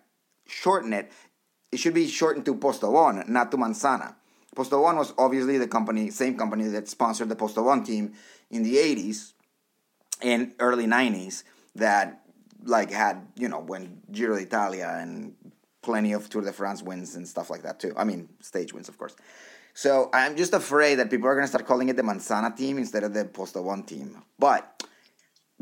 [0.49, 1.13] shorten it,
[1.73, 4.15] it should be shortened to Postobon, not to Manzana.
[4.57, 8.15] Postobon was obviously the company, same company that sponsored the Postobon team
[8.51, 9.33] in the '80s
[10.23, 11.45] and early '90s
[11.77, 12.23] that
[12.65, 15.35] like had you know when Giro d'Italia and
[15.83, 17.93] plenty of Tour de France wins and stuff like that too.
[17.97, 19.15] I mean stage wins, of course.
[19.75, 23.05] So I'm just afraid that people are gonna start calling it the Manzana team instead
[23.05, 24.21] of the Postobon team.
[24.39, 24.83] But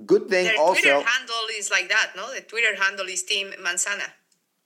[0.06, 2.32] good thing Their also Twitter handle is like that, no?
[2.34, 4.08] The Twitter handle is Team Manzana.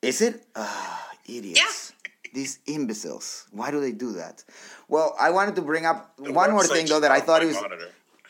[0.03, 0.47] is it?
[0.55, 1.93] Ah, idiots.
[2.33, 3.47] These imbeciles.
[3.51, 4.45] Why do they do that?
[4.89, 7.47] Well, I wanted to bring up The one more thing though that I thought it
[7.47, 7.59] was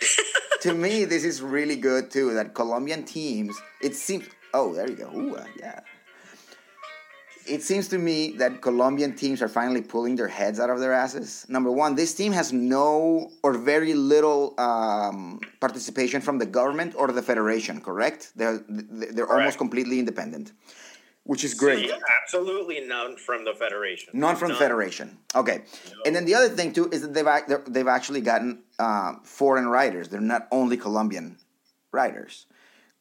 [0.62, 4.24] to me this is really good too that Colombian teams it seems
[4.54, 5.80] oh there you go Ooh, uh, yeah
[7.46, 10.92] it seems to me that Colombian teams are finally pulling their heads out of their
[10.92, 11.46] asses.
[11.48, 17.08] Number one, this team has no or very little um, participation from the government or
[17.08, 17.80] the federation.
[17.80, 18.32] Correct?
[18.36, 20.52] They're they're almost completely independent,
[21.24, 21.90] which is great.
[22.22, 24.08] absolutely none from the federation.
[24.14, 24.62] None from the None.
[24.62, 25.18] federation.
[25.34, 25.62] Okay.
[26.04, 29.14] And then the other thing too is that they've ac- they're- they've actually gotten uh,
[29.24, 30.08] foreign riders.
[30.08, 31.36] They're not only Colombian
[31.92, 32.46] riders.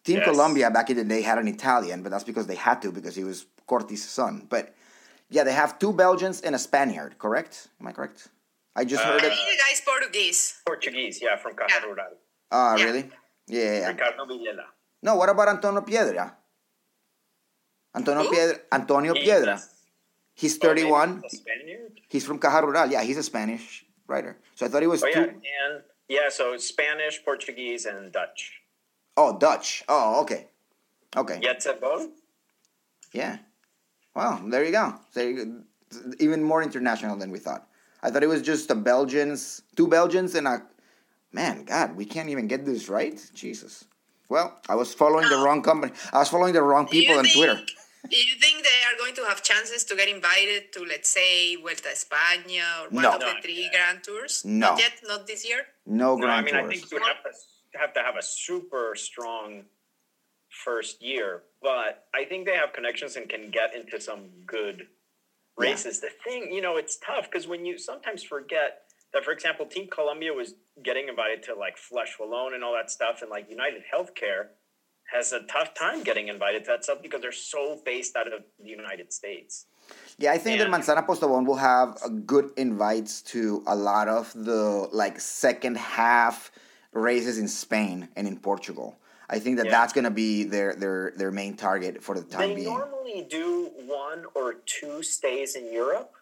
[0.04, 0.26] Team Yes.
[0.26, 3.16] Colombia back in the day had an Italian, but that's because they had to because
[3.16, 4.46] he was Corti's son.
[4.50, 4.74] But
[5.30, 7.18] yeah, they have two Belgians and a Spaniard.
[7.20, 7.68] Correct?
[7.80, 8.28] Am I correct?
[8.76, 9.30] I just Uh, heard I it.
[9.36, 10.62] think the guy's Portuguese.
[10.66, 11.86] Portuguese, yeah, from Caja Yeah.
[11.86, 12.14] Rural.
[12.52, 12.84] Ah, yeah.
[12.86, 13.04] really?
[13.48, 13.88] Yeah, yeah, yeah.
[13.90, 14.66] Ricardo Vilela.
[15.04, 16.36] No, what about Antonio Piedra?
[17.96, 18.30] Antonio Who?
[18.30, 18.60] Piedra.
[18.72, 19.54] Antonio He's Piedra.
[19.56, 19.64] a-
[20.36, 21.22] He's oh, 31.
[21.30, 21.92] he's Spaniard?
[22.08, 22.90] He's from Caja Rural.
[22.90, 24.38] Yeah, he's a Spanish writer.
[24.56, 25.22] So I thought he was Oh, yeah, two.
[25.32, 28.62] and yeah, so Spanish, Portuguese, and Dutch.
[29.18, 29.84] Oh, Dutch.
[29.90, 30.48] Oh, okay.
[31.18, 31.40] Okay.
[31.42, 32.08] Jetse Bol?
[33.12, 33.40] Yeah.
[34.16, 34.94] Well, there you go.
[35.14, 35.62] There you go.
[36.20, 37.68] Even more international than we thought.
[38.02, 40.64] I thought it was just the Belgians, two Belgians, and a
[41.34, 41.66] man.
[41.66, 43.20] God, we can't even get this right.
[43.34, 43.84] Jesus.
[44.30, 45.92] Well, I was following the wrong company.
[46.14, 47.60] I was following the wrong Do you people on think- Twitter.
[48.08, 51.56] Do you think they are going to have chances to get invited to, let's say,
[51.58, 53.14] Vuelta a España or one No.
[53.16, 54.44] of the three Grand Tours?
[54.46, 54.70] No.
[54.72, 55.66] Not yet, not this year.
[55.86, 56.80] No No, I Grand mean, I Tours.
[56.80, 57.32] think you would have to,
[57.80, 59.66] have to have a super strong
[60.50, 64.88] first year, but I think they have connections and can get into some good
[65.58, 66.00] races.
[66.00, 68.84] The thing, you know, it's tough because when you sometimes forget
[69.14, 72.90] that, for example, Team Columbia was getting invited to like Flèche Wallonne and all that
[72.90, 74.48] stuff, and like United Healthcare
[75.12, 78.44] has a tough time getting invited to that stuff because they're so based out of
[78.62, 79.66] the United States.
[80.18, 80.76] Yeah, I think that Yeah.
[80.78, 86.52] Manzana Postobon will have a good invites to a lot of the like second half
[86.92, 89.00] races in Spain and in Portugal.
[89.30, 89.72] I think that Yeah.
[89.72, 92.68] that's going to be their their their main target for the time They being.
[92.68, 96.14] normally do one or two stays in Europe,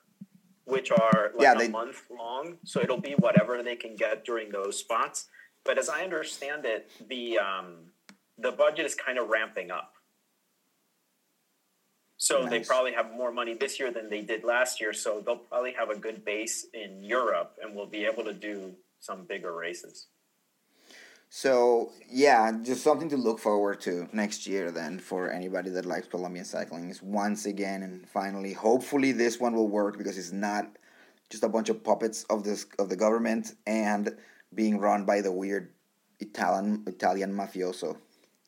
[0.65, 2.57] which are like Yeah, a they- month long.
[2.63, 5.27] So it'll be whatever they can get during those spots.
[5.65, 7.91] But as I understand it, the um,
[8.37, 9.93] the budget is kind of ramping up.
[12.19, 14.91] So they probably have more money this year than they did last year.
[14.91, 18.73] So they'll probably have a good base in Europe, and will be able to do
[18.99, 20.07] some bigger races.
[21.29, 24.71] So yeah, just something to look forward to next year.
[24.71, 29.53] Then for anybody that likes Colombian cycling, is once again and finally, hopefully, this one
[29.53, 30.75] will work because it's not
[31.29, 34.15] just a bunch of puppets of this of the government and
[34.55, 35.71] being run by the weird
[36.19, 37.97] Italian Italian mafioso.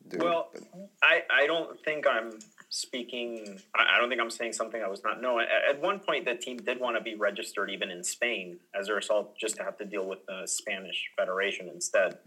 [0.09, 0.23] Dude.
[0.23, 0.49] Well,
[1.03, 2.31] I, I don't think I'm
[2.69, 3.59] speaking.
[3.75, 5.45] I, I don't think I'm saying something I was not knowing.
[5.45, 8.89] At, at one point, the team did want to be registered even in Spain as
[8.89, 12.17] a result, just to have to deal with the Spanish Federation instead.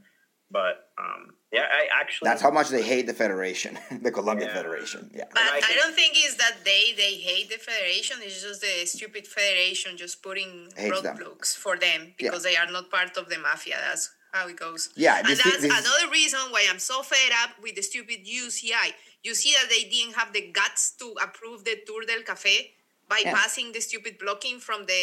[0.50, 4.54] But um, yeah, I actually That's how much they hate the federation, the Colombian Yeah.
[4.56, 5.10] Federation.
[5.14, 5.24] Yeah.
[5.32, 8.18] But I I, don't think it's that they they hate the federation.
[8.20, 11.16] It's just the stupid federation just putting Hates them.
[11.16, 13.76] roadblocks for them because they are not part of the mafia.
[13.88, 14.90] That's how it goes.
[14.96, 18.94] Yeah, and that's this- another reason why I'm so fed up with the stupid UCI.
[19.22, 22.70] You see that they didn't have the guts to approve the Tour del Café,
[23.08, 25.02] bypassing the stupid blocking from the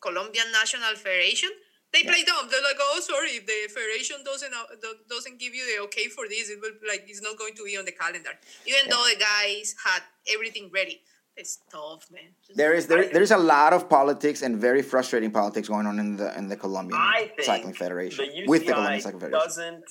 [0.00, 1.50] Colombian National Federation.
[1.92, 2.48] They play dumb.
[2.50, 4.66] They're like, "Oh, sorry, if the federation doesn't uh,
[5.08, 7.76] doesn't give you the okay for this, it will like it's not going to be
[7.78, 8.34] on the calendar."
[8.66, 10.02] Even though the guys had
[10.34, 11.00] everything ready,
[11.38, 12.22] it's tough, man.
[12.46, 15.98] Just- There is there, there's a lot of politics and very frustrating politics going on
[15.98, 19.20] in the in the Colombian I think Cycling Federation the UCI with the Colombian Cycling
[19.20, 19.46] Federation.
[19.48, 19.84] doesn't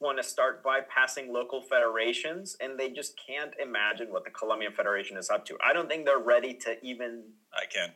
[0.00, 5.16] want to start bypassing local federations, and they just can't imagine what the Colombian Federation
[5.16, 5.56] is up to.
[5.62, 7.22] I don't think they're ready to even
[7.52, 7.90] I can.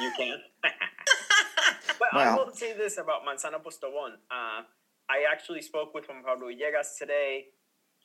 [0.00, 0.38] You can.
[2.00, 4.12] but I will say this about Manzana Postobon.
[4.30, 4.62] Uh,
[5.08, 7.46] I actually spoke with Juan Pablo Villegas today.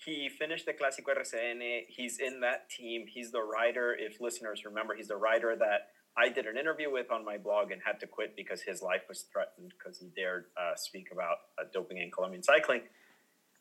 [0.03, 1.85] He finished the Clásico RCN.
[1.87, 3.05] He's in that team.
[3.07, 3.95] He's the rider.
[3.97, 7.71] If listeners remember, he's the rider that I did an interview with on my blog
[7.71, 11.37] and had to quit because his life was threatened because he dared uh, speak about
[11.59, 12.81] uh, doping in Colombian cycling.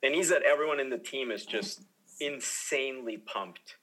[0.03, 1.83] And he said everyone in the team is just
[2.21, 3.77] insanely pumped.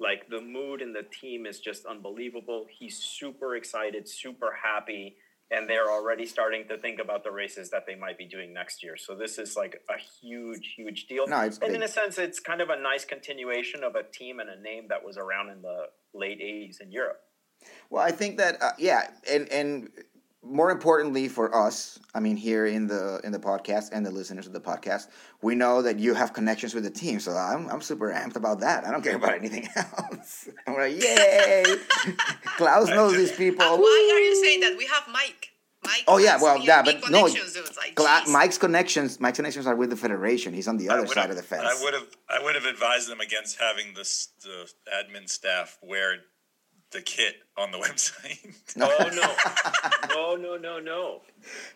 [0.00, 2.66] Like the mood in the team is just unbelievable.
[2.70, 5.16] He's super excited, super happy,
[5.50, 8.82] and they're already starting to think about the races that they might be doing next
[8.82, 8.96] year.
[8.96, 11.26] So this is like a huge, huge deal.
[11.26, 11.76] No, it's and big.
[11.76, 14.88] in a sense, it's kind of a nice continuation of a team and a name
[14.88, 17.20] that was around in the late '80s in Europe.
[17.90, 19.88] Well, I think that uh, yeah, and and
[20.42, 24.46] more importantly for us, I mean here in the in the podcast and the listeners
[24.46, 25.08] of the podcast,
[25.42, 28.60] we know that you have connections with the team, so I'm I'm super amped about
[28.60, 28.84] that.
[28.86, 30.48] I don't care about anything else.
[30.66, 31.64] I'm like, yay!
[32.56, 33.64] Klaus knows these people.
[33.64, 34.76] And why are you saying that?
[34.76, 35.52] We have Mike.
[35.84, 36.04] Mike.
[36.08, 37.22] Oh yeah, well yeah, but no.
[37.22, 40.52] Like, Gla- Mike's connections, Mike's connections are with the federation.
[40.52, 41.62] He's on the other would've- side of the fence.
[41.64, 46.16] I would have I would have advised them against having this the admin staff wear
[46.90, 48.38] the kit on the website.
[48.80, 51.20] Oh no, no, no, no, no!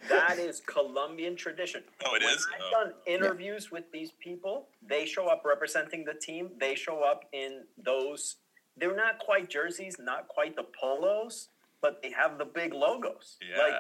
[0.08, 1.82] That is Colombian tradition.
[2.04, 2.46] Oh, it when is?
[2.54, 2.70] I've Oh.
[2.84, 4.68] done interviews with these people.
[4.86, 6.50] They show up representing the team.
[6.58, 8.36] They show up in those.
[8.76, 11.48] They're not quite jerseys, not quite the polos,
[11.82, 13.36] but they have the big logos.
[13.40, 13.62] yeah.
[13.62, 13.74] Like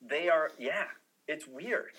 [0.00, 0.50] they are.
[0.58, 0.84] Yeah,
[1.26, 1.92] it's weird.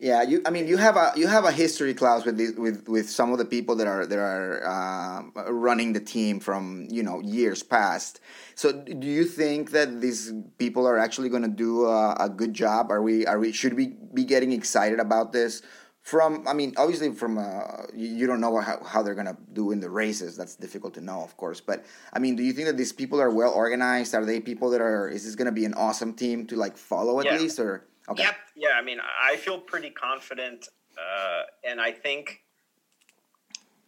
[0.00, 0.40] Yeah, you.
[0.46, 3.32] I mean, you have a you have a history, Klaus, with the, with with some
[3.32, 7.62] of the people that are that are um, running the team from you know years
[7.62, 8.18] past.
[8.54, 12.54] So, do you think that these people are actually going to do a, a good
[12.54, 12.90] job?
[12.90, 15.60] Are we are we should we be getting excited about this?
[16.00, 19.80] From I mean, obviously, from uh, you, don't know how, how they're gonna do in
[19.80, 20.34] the races.
[20.34, 21.60] That's difficult to know, of course.
[21.60, 21.84] But
[22.14, 24.14] I mean, do you think that these people are well organized?
[24.14, 25.10] Are they people that are?
[25.10, 27.36] Is this gonna be an awesome team to like follow at Yeah.
[27.36, 27.58] least?
[27.60, 28.34] Or okay, Yep.
[28.56, 32.42] Yeah, I mean, I feel pretty confident, uh, and I think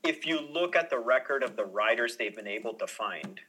[0.05, 3.41] if you look at the record of the riders they've been able to find,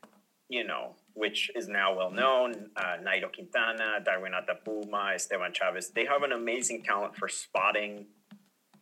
[0.50, 6.06] you know, which is now well known, uh, Nairo Quintana, Darwin Atapuma, Esteban Chavez, they
[6.06, 8.06] have an amazing talent for spotting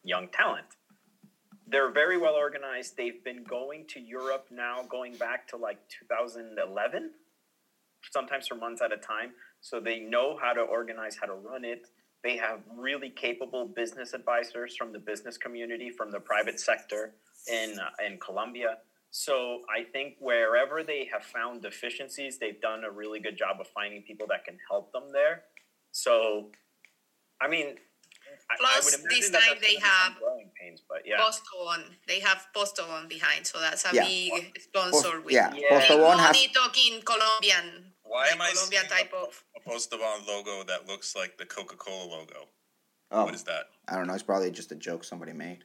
[0.03, 0.65] young talent.
[1.67, 2.97] They're very well organized.
[2.97, 5.77] They've been going to Europe now, going back to like
[6.09, 7.11] 2011,
[8.11, 9.31] sometimes for months at a time.
[9.61, 11.87] So they know how to organize, how to run it.
[12.23, 17.13] They have really capable business advisors from the business community, from the private sector
[17.47, 18.77] in uh, in Colombia.
[19.11, 23.67] So I think wherever they have found deficiencies, they've done a really good job of
[23.67, 25.43] finding people that can help them there.
[25.91, 26.51] So,
[27.41, 27.75] I mean,
[28.49, 31.05] I- I Plus, would this time that's they gonna be some have growing pains, but
[31.05, 31.83] yeah, Postobon.
[32.07, 34.05] They have Postobon behind, so that's a Yeah.
[34.07, 35.69] big sponsor with yeah, Yeah.
[35.79, 37.90] Postobon has money talking Colombian.
[38.11, 39.43] Why like am I Colombian seeing type of?
[39.55, 42.49] a Postobon logo that looks like the Coca Cola logo?
[43.13, 43.65] Oh, What is that?
[43.87, 44.13] I don't know.
[44.13, 45.63] It's probably just a joke somebody made.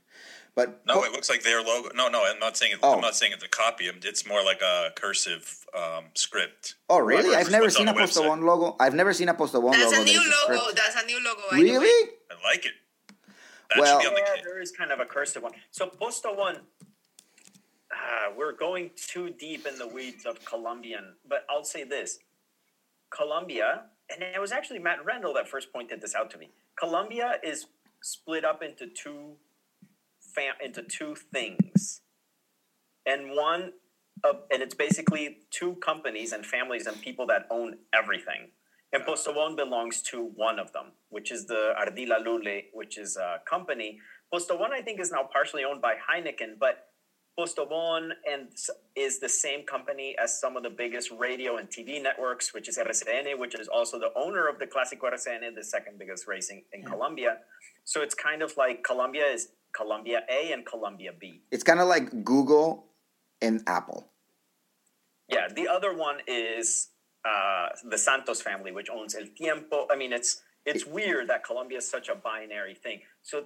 [0.55, 1.90] But No, po- it looks like their logo.
[1.94, 2.94] No, no, I'm not saying it, Oh.
[2.94, 3.86] I'm not saying it's a copy.
[3.86, 6.76] It's more like a cursive um, script.
[6.88, 7.24] oh really?
[7.28, 8.28] Whatever I've never what's on seen a the Posto.
[8.28, 8.76] One logo.
[8.80, 10.03] I've never seen a Postobon That's logo.
[10.03, 10.61] a that new is a logo.
[10.62, 10.76] script.
[10.76, 11.40] That's a new logo.
[11.51, 11.57] by.
[11.59, 12.11] Really?
[12.30, 12.72] I like it.
[13.70, 14.44] That Well- should be on the yeah, kit.
[14.44, 15.53] there is kind of a cursive one.
[15.72, 16.61] So Postobon,
[17.92, 22.18] uh, we're going too deep in the weeds of Colombian, but I'll say this:
[23.11, 26.51] Colombia, and it was actually Matt Rendell that first pointed this out to me.
[26.79, 27.67] Colombia is
[28.03, 29.37] split up into two,
[30.35, 32.03] fam- into two things,
[33.07, 33.73] and one,
[34.25, 38.51] of, and it's basically two companies and families and people that own everything.
[38.93, 43.41] And Postobon belongs to one of them, which is the Ardila Lülle, which is a
[43.49, 43.99] company.
[44.33, 46.86] Postobon, I think, is now partially owned by Heineken, but
[47.39, 48.49] Postobon and
[48.95, 52.78] is the same company as some of the biggest radio and TV networks, which is
[52.78, 56.82] RCN, which is also the owner of the Clásico RCN, the second biggest racing in
[56.82, 57.39] Colombia.
[57.84, 61.43] So it's kind of like Colombia is Colombia A and Colombia B.
[61.51, 62.87] It's kind of like Google
[63.43, 64.09] and Apple.
[65.28, 66.89] Yeah, the other one is
[67.24, 69.87] uh, the Santos family, which owns El Tiempo.
[69.91, 73.01] I mean, it's it's weird that Colombia is such a binary thing.
[73.22, 73.45] So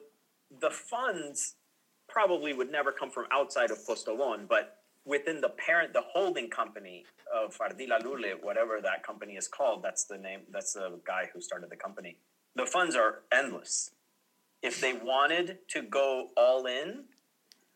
[0.61, 1.57] the funds
[2.11, 7.05] probably would never come from outside of Postobon, but within the parent, the holding company
[7.35, 10.41] of Ardila Lülle, whatever that company is called, that's the name.
[10.53, 12.17] That's the guy who started the company.
[12.57, 13.93] The funds are endless.
[14.63, 17.05] If they wanted to go all in,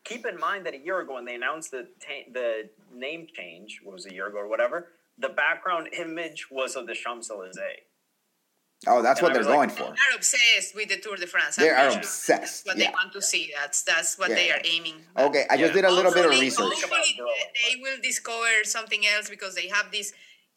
[0.03, 3.81] keep in mind that a year ago when they announced the ta- the name change,
[3.83, 7.85] was a year ago or whatever, the background image was of the Champs Elysees.
[8.87, 9.83] Oh, that's what they're was like, going for.
[9.95, 11.55] They're obsessed with the Tour de France.
[11.55, 12.87] They I'm are sure obsessed, That's what yeah.
[12.87, 13.51] they want to see.
[13.59, 14.95] That's that's what Yeah, they are aiming.
[15.17, 15.81] Okay, I just Yeah.
[15.81, 16.81] did a little bit of research.
[16.83, 20.13] Hopefully, they will discover something else because they have this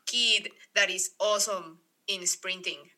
[0.07, 2.91] kid that is awesome in sprinting.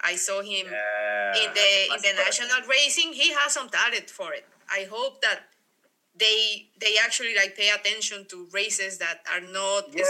[0.00, 2.24] I saw him Yeah, in the in the better.
[2.24, 3.12] national racing.
[3.14, 4.46] He has some talent for it.
[4.70, 5.40] I hope that
[6.14, 10.04] they they actually like pay attention to races that are not Yeah.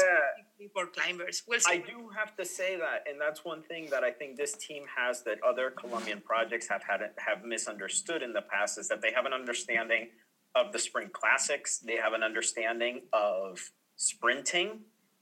[0.67, 1.43] For climbers.
[1.47, 1.73] We'll see.
[1.73, 4.85] I do have to say that, and that's one thing that I think this team
[4.97, 9.13] has that other Colombian projects have had have misunderstood in the past is that they
[9.13, 10.09] have an understanding
[10.55, 11.79] of the spring classics.
[11.79, 14.81] They have an understanding of sprinting,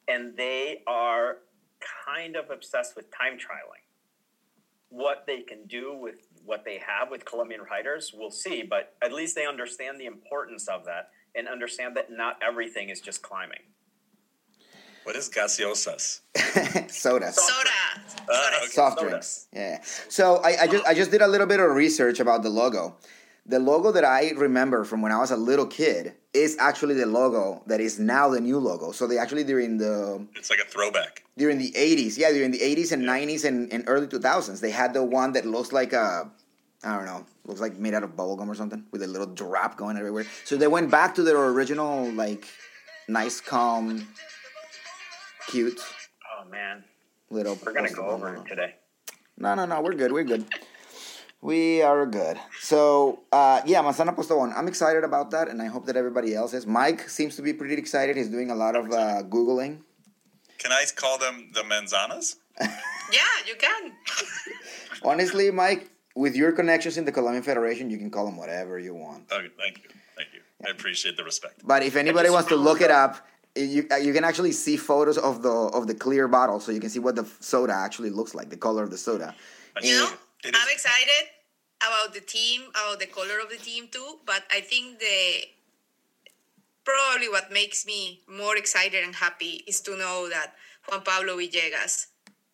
[0.09, 1.39] and they are
[2.07, 3.85] kind of obsessed with time trialing.
[4.89, 8.63] What they can do with what they have with Colombian riders, we'll see.
[8.63, 13.01] But at least they understand the importance of that and understand that not everything is
[13.01, 13.59] just climbing.
[15.07, 16.21] What is gaseosas?
[16.91, 17.31] Soda.
[17.33, 17.71] Soda.
[18.29, 18.67] Ah, okay.
[18.67, 19.09] Soft Soda.
[19.11, 19.47] drinks.
[19.53, 19.81] Yeah.
[20.09, 22.97] So I, I just I just did a little bit of research about the logo.
[23.49, 27.07] The logo that I remember from when I was a little kid is actually the
[27.07, 28.91] logo that is now the new logo.
[28.91, 31.23] So they actually during the It's like a throwback.
[31.39, 34.91] during the 80s yeah during the 80s and 90s and, and early 2000s they had
[34.93, 36.29] the one that looks like a
[36.83, 39.77] i don't know looks like made out of bubblegum or something with a little drop
[39.77, 41.95] going everywhere so they went back to their original
[42.25, 42.45] like
[43.09, 43.87] nice calm
[45.49, 45.81] cute.
[46.39, 46.85] Oh man,
[47.31, 48.75] little we're gonna go over it today.
[49.39, 50.45] no no no we're good we're good.
[51.43, 52.39] We are good.
[52.61, 56.53] So uh, yeah manzana postobon i'm excited about that and i hope that everybody else
[56.55, 56.67] is.
[56.67, 58.17] Mike seems to be pretty excited.
[58.17, 59.81] He's doing a lot of uh, googling.
[60.59, 62.37] Can I call them the manzanas?
[63.13, 63.93] Yeah, you can.
[65.05, 68.95] honestly mike with your connections in the colombian federation you can call them whatever you
[68.95, 69.31] want.
[69.31, 70.41] Okay, thank you, thank you.
[70.67, 71.61] I appreciate the respect.
[71.65, 73.27] But if anybody just wants to look it out- up,
[73.57, 76.81] you uh, you can actually see photos of the of the clear bottle, so you
[76.81, 79.35] can see what the soda actually looks like, the color of the soda.
[79.83, 80.11] You know,
[80.45, 81.25] It is- I'm excited
[81.81, 84.21] about the team, about the color of the team too.
[84.25, 85.45] But I think the
[86.85, 90.55] probably what makes me more excited and happy is to know that
[90.89, 92.07] Juan Pablo Villegas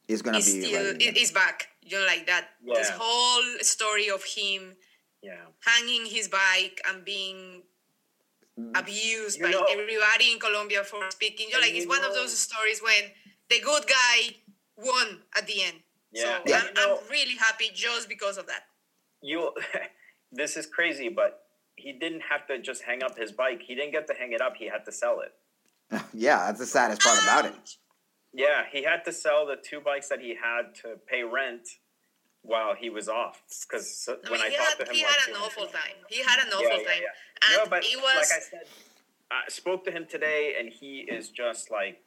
[0.09, 1.69] is gonna is be still right is back.
[1.83, 2.49] You know, like that.
[2.65, 4.77] This whole story of him
[5.23, 5.47] Yeah.
[5.61, 7.63] hanging his bike and being
[8.59, 8.77] Mm-hmm.
[8.77, 11.47] abused You by know- everybody in Colombia for speaking.
[11.49, 13.11] You know, And like it's you one of those stories when
[13.49, 14.37] the good guy
[14.77, 15.79] won at the end.
[16.13, 16.23] Yeah.
[16.23, 16.57] So Yeah.
[16.61, 18.65] I'm, You know- I'm really happy just because of that.
[19.23, 19.53] you
[20.33, 21.31] this is crazy but
[21.77, 24.41] he didn't have to just hang up his bike he didn't get to hang it
[24.47, 25.33] up he had to sell it
[26.27, 27.77] yeah, that's the saddest part about it.
[28.45, 31.67] yeah he had to sell the two bikes that he had to pay rent
[32.43, 35.13] while he was off because I when i he talked had, to him he like,
[35.15, 35.97] had two an awful ago- time.
[36.09, 37.03] He had an Yeah, awful yeah, time.
[37.03, 37.49] yeah.
[37.49, 38.67] And no but it was like i said
[39.31, 42.01] i spoke to him today and he is just like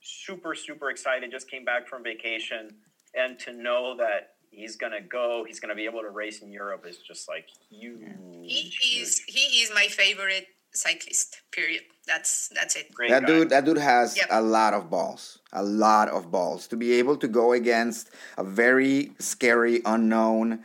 [0.00, 2.70] super super excited just came back from vacation
[3.14, 6.84] and to know that he's gonna go he's gonna be able to race in europe
[6.88, 11.42] is just like huge he is he is my favorite cyclist.
[11.52, 11.82] Period.
[12.06, 12.94] That's that's it.
[12.94, 13.26] Great That guy.
[13.28, 14.28] dude, that dude has Yep.
[14.30, 18.44] a lot of balls, a lot of balls to be able to go against a
[18.44, 20.60] very scary unknown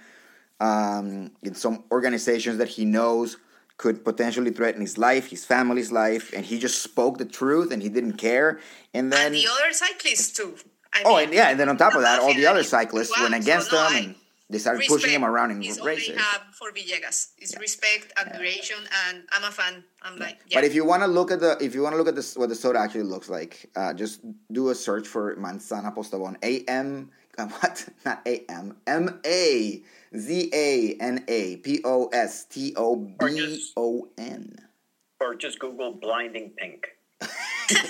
[0.59, 3.37] um, in some organizations that he knows
[3.77, 7.83] could potentially threaten his life, his family's life, and he just spoke the truth and
[7.83, 8.59] he didn't care.
[8.93, 10.55] And then and the other cyclists too.
[10.93, 13.11] I Oh, mean, and yeah, and then on top of that, all the other cyclists
[13.19, 14.15] went so against no, him I-
[14.49, 16.17] they started pushing him around in is all I races.
[16.17, 17.31] have for Villegas.
[17.39, 18.77] Is respect, admiration,
[19.07, 19.83] and I'm a fan.
[20.01, 20.57] I'm like, yeah.
[20.57, 22.37] But if you want to look at the if you want to look at this
[22.37, 24.21] what the soda actually looks like, uh, just
[24.51, 26.37] do a search for Manzana Postobon.
[26.43, 27.87] A M what?
[28.05, 29.83] Not A M M A
[30.15, 34.55] Z A N A P O S T O B O N.
[35.19, 36.87] or just Google blinding pink.
[37.21, 37.89] exactly.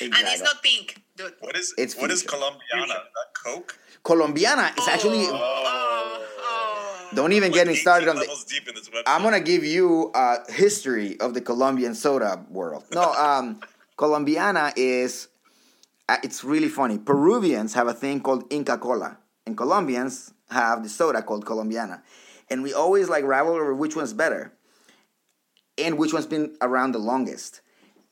[0.00, 1.34] and it's not pink, dude.
[1.40, 2.36] What is It's what is future.
[2.36, 2.86] Colombiana?
[2.88, 3.78] That Coke?
[4.02, 5.26] Colombiana is actually.
[5.26, 7.08] Oh, oh.
[7.14, 8.26] Don't even get me started on the.
[8.48, 8.88] deep in this.
[9.06, 12.84] I'm gonna give you a history of the Colombian soda world.
[12.92, 13.60] No, um,
[13.96, 15.28] Colombiana is.
[16.08, 16.98] Uh, it's really funny.
[16.98, 22.02] Peruvians have a thing called Inca Cola, and Colombians have the soda called Colombiana,
[22.48, 24.52] and we always like rival over which one's better,
[25.78, 27.60] and which one's been around the longest.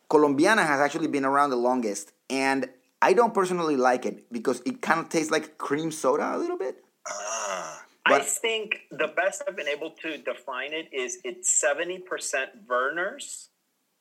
[0.08, 2.68] Colombiana has actually been around the longest, and
[3.00, 6.58] I don't personally like it because it kind of tastes like cream soda a little
[6.58, 6.82] bit.
[7.08, 12.66] Ah, I think the best I've been able to define it is it's seventy percent
[12.66, 13.48] Vernors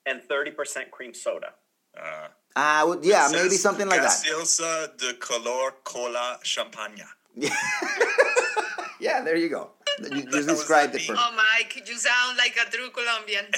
[0.05, 1.53] and thirty percent cream soda.
[1.97, 4.09] uh, Uh, well, yeah, maybe says something like that.
[4.09, 7.03] Gaseosa de color cola champagne.
[8.99, 9.71] Yeah, there you go.
[9.99, 11.19] You just hell does described it perfect.
[11.21, 13.45] Oh, Mike, you sound like a true Colombian.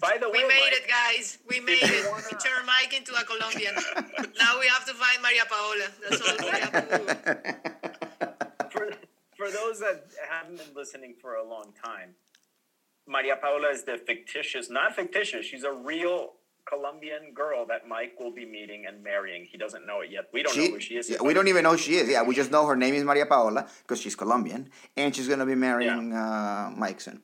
[0.00, 1.38] By the way, We made Mike, it, guys.
[1.48, 2.04] We made it.
[2.14, 3.74] We turned Mike into a Colombian.
[4.38, 5.86] Now we have to find Maria Paola.
[6.02, 8.68] That's all we have to do.
[8.70, 8.90] for,
[9.36, 12.14] for those that haven't been listening for a long time,
[13.08, 16.32] Maria Paola is the fictitious, not fictitious, she's a real
[16.68, 19.46] Colombian girl that Mike will be meeting and marrying.
[19.50, 20.24] He doesn't know it yet.
[20.32, 21.08] We don't She- know who she is.
[21.08, 22.08] yeah, we don't even know who she is.
[22.08, 25.46] Yeah, we just know her name is Maria Paola because she's Colombian and she's gonna
[25.46, 27.22] be marrying uh, Mike soon.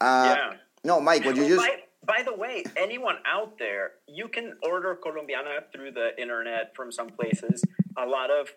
[0.00, 0.52] Uh, Yeah.
[0.84, 1.66] No, Mike, would you Well, just?
[1.66, 6.92] by, by the way, anyone out there, you can order Colombiana through the internet from
[6.92, 7.62] some places.
[7.96, 8.48] A lot of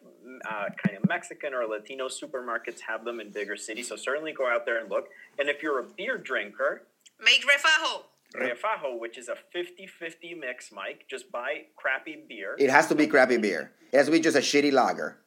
[0.49, 4.47] uh, kind of Mexican or Latino supermarkets have them in bigger cities, so certainly go
[4.47, 5.07] out there and look.
[5.39, 6.83] And if you're a beer drinker,
[7.21, 8.03] Make refajo.
[8.35, 12.55] Refajo, which is a 50-50 mix, Mike, just buy crappy beer.
[12.59, 13.71] It has to be crappy beer.
[13.91, 15.17] It has to be just a shitty lager,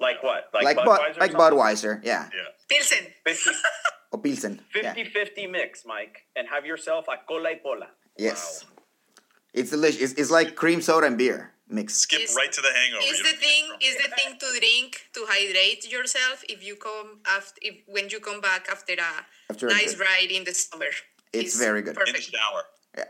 [0.00, 0.50] like what?
[0.52, 1.38] like Budweiser Bud, like something?
[1.38, 2.42] Budweiser, yeah, Yeah.
[2.68, 3.06] Pilsen.
[4.12, 4.60] 50, or Pilsen.
[4.74, 4.94] Yeah.
[4.94, 7.88] 50-50 mix, Mike, and have yourself a cola y pola.
[8.16, 8.64] Yes,
[9.54, 10.00] it's delicious.
[10.02, 12.00] It's, it's like cream soda and beer mixed.
[12.02, 13.04] Skip Is- right to the hangover.
[13.06, 17.20] Is the thing get is the thing to drink to hydrate yourself if you come
[17.26, 20.86] after if when you come back after a After nice good- ride in the summer.
[21.32, 21.94] It's very good.
[21.94, 22.36] drunk in the Perfect.
[22.36, 22.62] shower.
[22.98, 23.04] Yeah.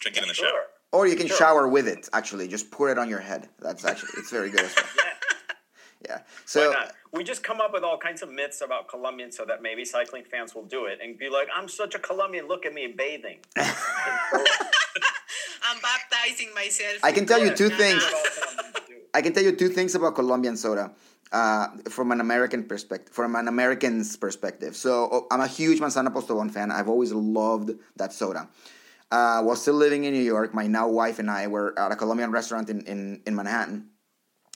[0.00, 0.48] Drink it in the Sure.
[0.48, 0.64] shower.
[0.92, 1.36] Or you can Sure.
[1.36, 2.08] shower with it.
[2.14, 3.48] Actually, just pour it on your head.
[3.60, 4.86] That's actually it's very good as well.
[5.04, 5.12] Yeah.
[6.04, 6.18] Yeah.
[6.18, 6.92] Why So not?
[7.12, 10.24] We just come up with all kinds of myths about Colombians so that maybe cycling
[10.24, 13.38] fans will do it and be like, I'm such a Colombian, look at me bathing.
[13.56, 13.66] I'm
[15.82, 16.98] baptizing myself.
[17.02, 18.02] I can tell you two things.
[18.02, 18.10] nah.
[18.10, 18.94] That's all Colombians do.
[19.14, 20.92] I can tell you two things about Colombian soda
[21.32, 23.14] uh, from an American perspective.
[23.14, 26.70] From an American's perspective, so oh, I'm a huge Manzana Postobon fan.
[26.70, 28.48] I've always loved that soda.
[29.10, 31.96] Uh, while still living in New York, my now wife and I were at a
[31.96, 33.88] Colombian restaurant in, in, in Manhattan,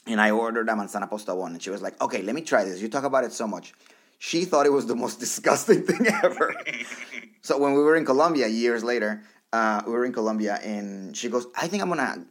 [0.07, 2.81] and I ordered a Manzana one, and she was like, "Okay, let me try this.
[2.81, 3.73] You talk about it so much."
[4.19, 6.53] She thought it was the most disgusting thing ever.
[7.41, 9.23] so when we were in Colombia years later,
[9.53, 12.25] uh, we were in Colombia, and she goes, "I think I'm gonna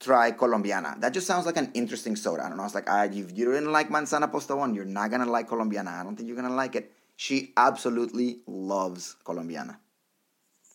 [0.00, 0.96] try Colombiana.
[1.00, 2.44] That just sounds like an interesting soda.
[2.44, 5.48] And I was like, ah, if you didn't like Manzana Postobon, you're not gonna like
[5.48, 5.90] Colombiana.
[5.90, 6.92] I don't think you're gonna like it.
[7.16, 9.78] She absolutely loves Colombiana.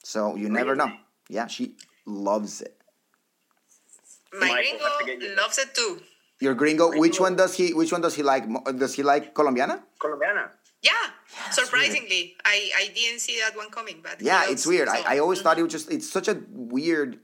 [0.03, 0.91] So you never know.
[1.29, 1.75] Yeah, she
[2.05, 2.75] loves it.
[4.33, 6.01] My Michael, gringo loves it too.
[6.41, 7.73] Your gringo, which one does he?
[7.73, 8.45] Which one does he like?
[8.77, 9.83] Does he like Colombiana?
[9.99, 10.51] Colombiana.
[10.81, 10.93] Yeah,
[11.43, 14.87] that's surprisingly, I, I didn't see that one coming, but Yeah, it's weird.
[14.87, 15.43] it, I, I always Mhm.
[15.43, 15.91] thought it was just.
[15.91, 17.19] It's such a weird.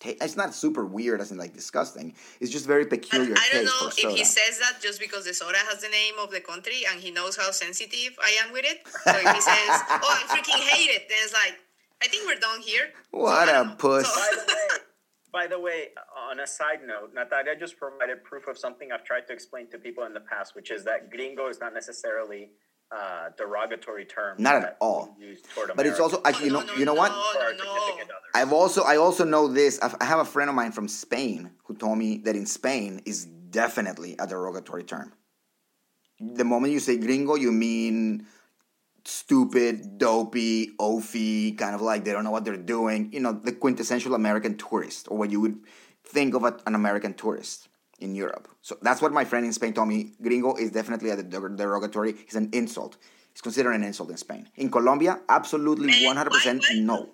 [0.00, 2.16] ta- It's not super weird, as in like disgusting.
[2.40, 4.14] It's just very And peculiar I don't taste know for if soda.
[4.16, 7.12] he says that just because the soda has the name of the country and he
[7.12, 8.82] knows how sensitive I am with it.
[9.04, 9.70] So if he says,
[10.02, 11.54] "Oh, I freaking hate it," then it's like,
[12.02, 12.90] I think we're done here.
[13.12, 14.12] What I a don't puss.
[14.12, 14.76] So-
[15.32, 15.88] By the way, by the way,
[16.30, 19.78] on a side note, Natalia just provided proof of something I've tried to explain to
[19.78, 22.50] people in the past, which is that gringo is not necessarily
[22.90, 24.36] a derogatory term.
[24.38, 25.16] Not at all.
[25.18, 27.12] we use toward But it's also, I, you know, you know what?
[28.34, 29.80] I've also I also know this.
[29.80, 33.00] I've, I have a friend of mine from Spain who told me that in Spain
[33.06, 35.12] is definitely a derogatory term.
[36.20, 38.26] The moment you say gringo, you mean
[39.04, 43.10] stupid, dopey, oafy, kind of like they don't know what they're doing.
[43.12, 45.58] You know, the quintessential American tourist, or what you would
[46.04, 48.48] think of a, an American tourist in Europe.
[48.62, 50.12] So that's what my friend in Spain told me.
[50.20, 52.10] Gringo is definitely a derogatory.
[52.10, 52.96] It's an insult.
[53.32, 54.48] It's considered an insult in Spain.
[54.56, 57.08] In Colombia, absolutely one hundred percent why- why- no.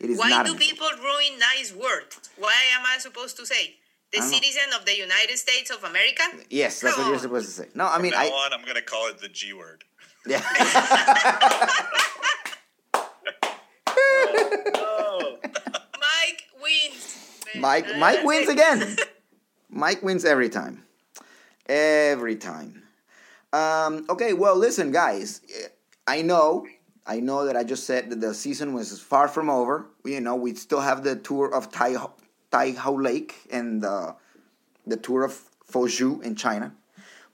[0.00, 2.20] It is Why not do people ruin nice words?
[2.38, 3.74] Why am I supposed to say
[4.12, 4.36] the I don't know.
[4.36, 6.22] citizen of the United States of America?
[6.50, 7.68] Yes, that's what you're supposed to say.
[7.74, 9.82] No, I mean, From now I on, I'm going to call it the G word.
[10.28, 10.42] Yeah.
[14.74, 17.44] Oh, Mike wins.
[17.56, 18.96] Mike Mike wins again.
[19.70, 20.84] Mike wins every time.
[21.66, 22.82] Every time.
[23.52, 25.40] Um, okay, well, listen, guys.
[26.06, 26.66] I know,
[27.06, 29.86] I know that I just said that the season was far from over.
[30.04, 31.96] You know, we still have the tour of Tai
[32.50, 34.14] Tai Hao Lake and the
[34.86, 35.38] the tour of
[35.70, 36.74] Fuzhou in China,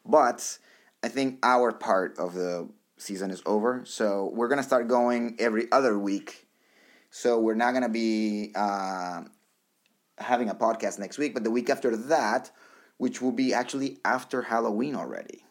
[0.05, 0.59] but
[1.05, 2.69] I think our part of the
[3.05, 3.83] season is over.
[3.85, 6.47] So we're gonna start going every other week.
[7.11, 8.53] So we're not gonna be.
[8.55, 9.25] Uh,
[10.19, 12.49] having a podcast next week, but the week after that,
[12.99, 15.45] which will be actually after Halloween already.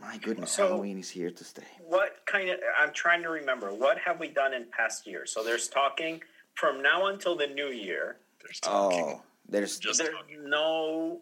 [0.00, 1.66] My goodness, So- Halloween is here to stay.
[1.80, 2.60] what kind of?
[2.78, 3.74] I'm trying to remember.
[3.74, 5.32] What have we done in past years?
[5.32, 6.22] So there's talking
[6.54, 8.18] from now until the new year.
[8.40, 9.00] There's talking.
[9.00, 10.48] Oh, there's Just There's talking.
[10.48, 11.20] no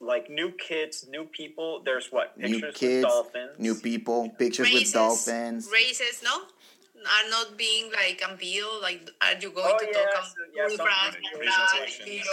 [0.00, 1.82] like new kids, new people.
[1.84, 5.68] There's what new pictures kids, with dolphins, new people, pictures with dolphins.
[5.72, 8.82] races, no, are not being like unveiled.
[8.82, 11.72] Like, are you going Oh, to yes, talk yeah, about some France, kind of France,
[11.96, 12.28] presentations.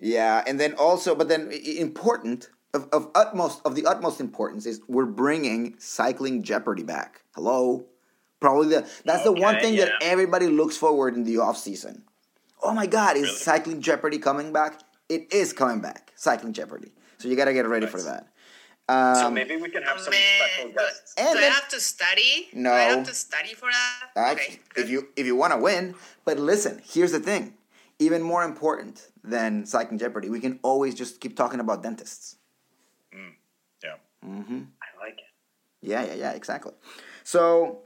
[0.00, 4.80] Yeah, and then also, but then important of, of utmost of the utmost importance is
[4.88, 7.22] we're bringing cycling Jeopardy back.
[7.34, 7.86] Hello,
[8.40, 12.04] probably the that's the one Okay, thing that everybody looks forward in the off season.
[12.62, 13.34] Oh my God, is Really?
[13.36, 14.80] cycling Jeopardy coming back?
[15.08, 16.92] It is coming back, cycling Jeopardy.
[17.18, 18.28] So you got to get ready for that.
[18.88, 21.14] Um, So maybe we can have some man, special do, guests.
[21.18, 22.48] And do then- I have to study?
[22.52, 22.70] No.
[22.70, 24.10] Do I have to study for that?
[24.16, 24.60] I- okay.
[24.76, 25.94] if you if you want to win,
[26.24, 27.54] but listen, here's the thing:
[27.98, 30.30] even more important than Cycling Jeopardy.
[30.30, 32.36] We can always just keep talking about dentists.
[33.82, 33.94] Yeah.
[34.26, 34.66] Mhm.
[34.82, 35.30] I like it.
[35.82, 36.72] Yeah, yeah, yeah, exactly.
[37.24, 37.82] So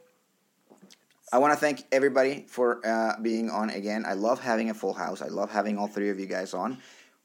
[1.32, 4.04] I want to thank everybody for uh, being on again.
[4.06, 5.20] I love having a full house.
[5.20, 6.78] I love having all three of you guys on.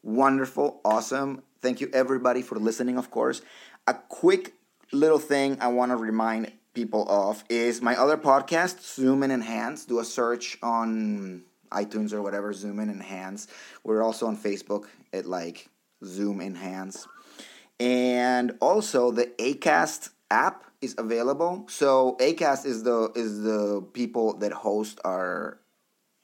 [0.04, 1.44] Wonderful, awesome.
[1.62, 3.42] Thank you, everybody, for listening, of course.
[3.88, 4.54] A quick
[4.92, 9.86] little thing I want to remind people of is my other podcast, Zoom and Enhance.
[9.86, 13.48] Do a search on iTunes or whatever, Zoom and Enhance.
[13.84, 15.68] We're also on Facebook at like
[16.06, 17.08] Zoom Enhance.
[17.80, 21.66] And also the Acast app is available.
[21.70, 25.60] So Acast is the is the people that host our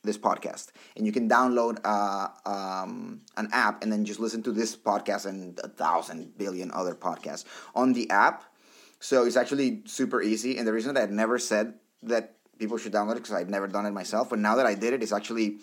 [0.04, 4.52] this podcast, and you can download uh, um, an app and then just listen to
[4.52, 8.44] this podcast and a thousand billion other podcasts on the app.
[9.00, 10.58] So it's actually super easy.
[10.58, 13.68] And the reason that I'd never said that people should download it because I'd never
[13.68, 15.60] done it myself, but now that I did it, it's actually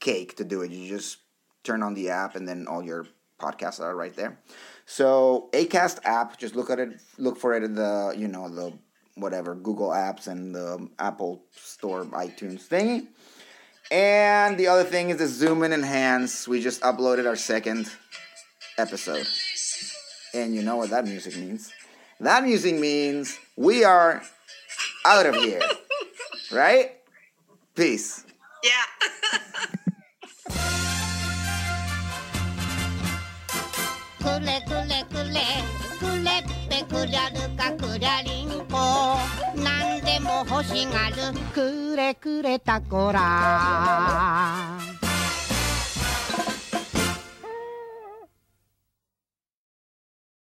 [0.00, 0.70] cake to do it.
[0.70, 1.18] You just
[1.64, 3.06] turn on the app and then all your
[3.38, 4.38] podcasts are right there.
[4.86, 8.72] So Acast app, just look at it, look for it in the you know the
[9.14, 13.08] whatever Google apps and the Apple Store iTunes thingy.
[13.92, 16.48] And the other thing is the zoom in enhance.
[16.48, 17.90] We just uploaded our second
[18.78, 19.28] episode.
[20.32, 21.70] And you know what that music means.
[22.18, 24.22] That music means we are
[25.04, 25.60] out of here.
[26.52, 26.92] right?
[27.74, 28.24] Peace.
[28.64, 28.82] Yeah.
[40.12, 41.32] でも欲しがる。
[41.54, 44.78] くれくれタコラ